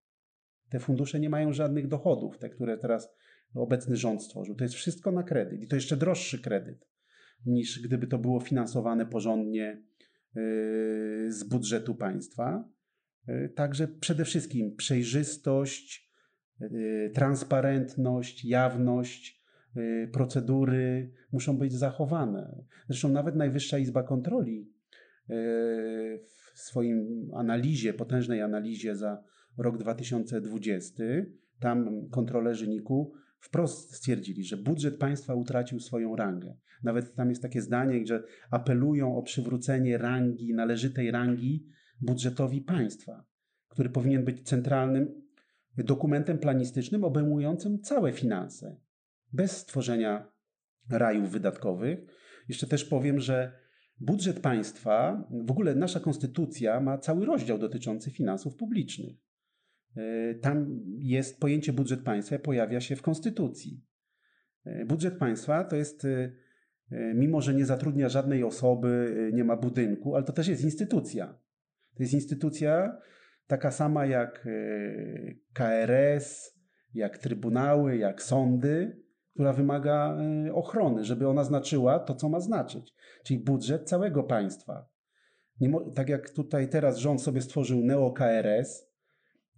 Te 0.69 0.79
fundusze 0.79 1.19
nie 1.19 1.29
mają 1.29 1.53
żadnych 1.53 1.87
dochodów, 1.87 2.37
te, 2.37 2.49
które 2.49 2.77
teraz 2.77 3.09
obecny 3.55 3.95
rząd 3.95 4.23
stworzył. 4.23 4.55
To 4.55 4.63
jest 4.63 4.75
wszystko 4.75 5.11
na 5.11 5.23
kredyt 5.23 5.61
i 5.61 5.67
to 5.67 5.75
jeszcze 5.75 5.97
droższy 5.97 6.41
kredyt 6.41 6.87
niż 7.45 7.81
gdyby 7.81 8.07
to 8.07 8.17
było 8.17 8.39
finansowane 8.39 9.05
porządnie 9.05 9.83
yy, 10.35 11.31
z 11.31 11.43
budżetu 11.43 11.95
państwa. 11.95 12.69
Także 13.55 13.87
przede 13.87 14.25
wszystkim 14.25 14.75
przejrzystość, 14.75 16.11
transparentność, 17.13 18.45
jawność, 18.45 19.40
procedury 20.13 21.11
muszą 21.31 21.57
być 21.57 21.73
zachowane. 21.73 22.63
Zresztą 22.87 23.09
nawet 23.09 23.35
Najwyższa 23.35 23.77
Izba 23.77 24.03
Kontroli 24.03 24.69
w 26.53 26.59
swoim 26.59 27.29
analizie, 27.33 27.93
potężnej 27.93 28.41
analizie 28.41 28.95
za 28.95 29.23
rok 29.57 29.77
2020, 29.77 31.03
tam 31.59 32.09
kontrolerzy 32.09 32.67
NIK-u 32.67 33.11
wprost 33.39 33.95
stwierdzili, 33.95 34.43
że 34.43 34.57
budżet 34.57 34.97
państwa 34.97 35.35
utracił 35.35 35.79
swoją 35.79 36.15
rangę. 36.15 36.57
Nawet 36.83 37.15
tam 37.15 37.29
jest 37.29 37.41
takie 37.41 37.61
zdanie, 37.61 38.05
że 38.05 38.23
apelują 38.51 39.15
o 39.17 39.23
przywrócenie 39.23 39.97
rangi, 39.97 40.53
należytej 40.53 41.11
rangi 41.11 41.65
budżetowi 42.01 42.61
państwa, 42.61 43.25
który 43.67 43.89
powinien 43.89 44.25
być 44.25 44.41
centralnym 44.41 45.21
dokumentem 45.77 46.37
planistycznym 46.37 47.03
obejmującym 47.03 47.79
całe 47.79 48.13
finanse, 48.13 48.77
bez 49.33 49.57
stworzenia 49.57 50.31
rajów 50.89 51.31
wydatkowych. 51.31 51.99
Jeszcze 52.49 52.67
też 52.67 52.85
powiem, 52.85 53.19
że 53.19 53.61
budżet 53.99 54.39
państwa, 54.39 55.27
w 55.45 55.51
ogóle 55.51 55.75
nasza 55.75 55.99
konstytucja 55.99 56.79
ma 56.79 56.97
cały 56.97 57.25
rozdział 57.25 57.57
dotyczący 57.57 58.11
finansów 58.11 58.55
publicznych. 58.55 59.17
E, 59.97 60.35
tam 60.35 60.79
jest 60.97 61.39
pojęcie 61.39 61.73
budżet 61.73 62.03
państwa, 62.03 62.39
pojawia 62.39 62.81
się 62.81 62.95
w 62.95 63.01
konstytucji. 63.01 63.85
E, 64.65 64.85
budżet 64.85 65.17
państwa 65.17 65.63
to 65.63 65.75
jest, 65.75 66.05
e, 66.05 66.33
mimo 67.15 67.41
że 67.41 67.53
nie 67.53 67.65
zatrudnia 67.65 68.09
żadnej 68.09 68.43
osoby, 68.43 69.15
nie 69.33 69.43
ma 69.43 69.57
budynku, 69.57 70.15
ale 70.15 70.25
to 70.25 70.33
też 70.33 70.47
jest 70.47 70.63
instytucja. 70.63 71.39
To 71.95 72.03
jest 72.03 72.13
instytucja 72.13 72.97
taka 73.47 73.71
sama 73.71 74.05
jak 74.05 74.47
KRS, 75.53 76.59
jak 76.93 77.17
trybunały, 77.17 77.97
jak 77.97 78.21
sądy, 78.21 79.00
która 79.33 79.53
wymaga 79.53 80.17
ochrony, 80.53 81.03
żeby 81.03 81.27
ona 81.27 81.43
znaczyła 81.43 81.99
to, 81.99 82.15
co 82.15 82.29
ma 82.29 82.39
znaczyć, 82.39 82.93
czyli 83.23 83.39
budżet 83.39 83.89
całego 83.89 84.23
państwa. 84.23 84.89
tak 85.95 86.09
jak 86.09 86.29
tutaj 86.29 86.69
teraz 86.69 86.97
rząd 86.97 87.21
sobie 87.21 87.41
stworzył 87.41 87.81
neo-KRS, 87.81 88.91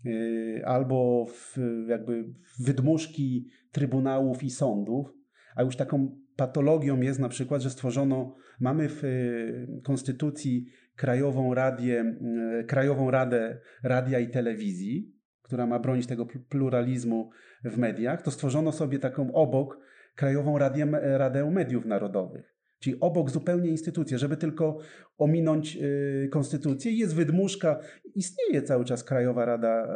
Y, 0.05 0.61
albo 0.65 1.25
w, 1.25 1.57
jakby 1.87 2.25
wydmuszki 2.59 3.49
trybunałów 3.71 4.43
i 4.43 4.49
sądów, 4.49 5.13
a 5.55 5.63
już 5.63 5.75
taką 5.75 6.17
patologią 6.35 7.01
jest 7.01 7.19
na 7.19 7.29
przykład, 7.29 7.61
że 7.61 7.69
stworzono, 7.69 8.35
mamy 8.59 8.89
w 8.89 9.03
y, 9.03 9.81
Konstytucji 9.83 10.65
Krajową, 10.95 11.53
Radię, 11.53 12.17
y, 12.61 12.65
Krajową 12.65 13.11
Radę 13.11 13.59
Radia 13.83 14.19
i 14.19 14.29
Telewizji, 14.29 15.12
która 15.53 15.65
ma 15.67 15.79
bronić 15.79 16.07
tego 16.07 16.25
pluralizmu 16.25 17.29
w 17.63 17.77
mediach, 17.77 18.21
to 18.21 18.31
stworzono 18.31 18.71
sobie 18.71 18.99
taką 18.99 19.33
obok 19.33 19.79
Krajową 20.15 20.57
Radę, 20.57 20.85
Radę 21.17 21.51
Mediów 21.51 21.85
Narodowych. 21.85 22.55
Czyli 22.79 22.99
obok 22.99 23.29
zupełnie 23.29 23.69
instytucje, 23.69 24.17
żeby 24.17 24.37
tylko 24.37 24.77
ominąć 25.17 25.77
y, 25.77 26.29
konstytucję. 26.31 26.91
Jest 26.91 27.15
wydmuszka, 27.15 27.79
istnieje 28.15 28.61
cały 28.61 28.85
czas 28.85 29.03
Krajowa 29.03 29.45
Rada, 29.45 29.87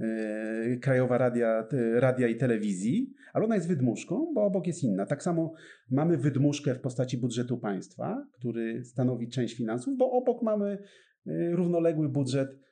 y, 0.00 0.78
Krajowa 0.82 1.18
Radia, 1.18 1.66
Radia 1.94 2.28
i 2.28 2.36
Telewizji, 2.36 3.14
ale 3.32 3.44
ona 3.44 3.54
jest 3.54 3.68
wydmuszką, 3.68 4.32
bo 4.34 4.42
obok 4.44 4.66
jest 4.66 4.82
inna. 4.82 5.06
Tak 5.06 5.22
samo 5.22 5.52
mamy 5.90 6.16
wydmuszkę 6.16 6.74
w 6.74 6.80
postaci 6.80 7.18
budżetu 7.18 7.58
państwa, 7.58 8.26
który 8.32 8.84
stanowi 8.84 9.28
część 9.28 9.56
finansów, 9.56 9.96
bo 9.98 10.10
obok 10.10 10.42
mamy 10.42 10.78
y, 11.26 11.50
równoległy 11.52 12.08
budżet 12.08 12.67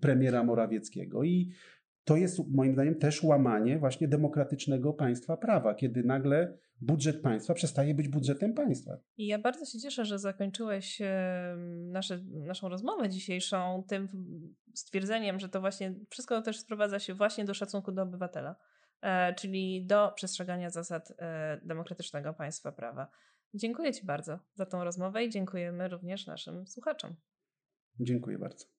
premiera 0.00 0.44
Morawieckiego. 0.44 1.24
I 1.24 1.52
to 2.04 2.16
jest 2.16 2.40
moim 2.48 2.72
zdaniem 2.72 2.94
też 2.94 3.22
łamanie 3.22 3.78
właśnie 3.78 4.08
demokratycznego 4.08 4.92
państwa 4.92 5.36
prawa, 5.36 5.74
kiedy 5.74 6.02
nagle 6.02 6.58
budżet 6.80 7.22
państwa 7.22 7.54
przestaje 7.54 7.94
być 7.94 8.08
budżetem 8.08 8.54
państwa. 8.54 8.96
I 9.16 9.26
ja 9.26 9.38
bardzo 9.38 9.64
się 9.64 9.78
cieszę, 9.78 10.04
że 10.04 10.18
zakończyłeś 10.18 11.02
nasze, 11.90 12.18
naszą 12.24 12.68
rozmowę 12.68 13.08
dzisiejszą 13.08 13.84
tym 13.88 14.08
stwierdzeniem, 14.74 15.40
że 15.40 15.48
to 15.48 15.60
właśnie 15.60 15.94
wszystko 16.10 16.42
też 16.42 16.58
sprowadza 16.58 16.98
się 16.98 17.14
właśnie 17.14 17.44
do 17.44 17.54
szacunku 17.54 17.92
do 17.92 18.02
obywatela, 18.02 18.56
e, 19.00 19.34
czyli 19.34 19.86
do 19.86 20.12
przestrzegania 20.14 20.70
zasad 20.70 21.12
e, 21.18 21.60
demokratycznego 21.64 22.34
państwa 22.34 22.72
prawa. 22.72 23.08
Dziękuję 23.54 23.92
Ci 23.92 24.06
bardzo 24.06 24.38
za 24.54 24.66
tą 24.66 24.84
rozmowę 24.84 25.24
i 25.24 25.30
dziękujemy 25.30 25.88
również 25.88 26.26
naszym 26.26 26.66
słuchaczom. 26.66 27.16
Dziękuję 28.04 28.38
bardzo. 28.38 28.71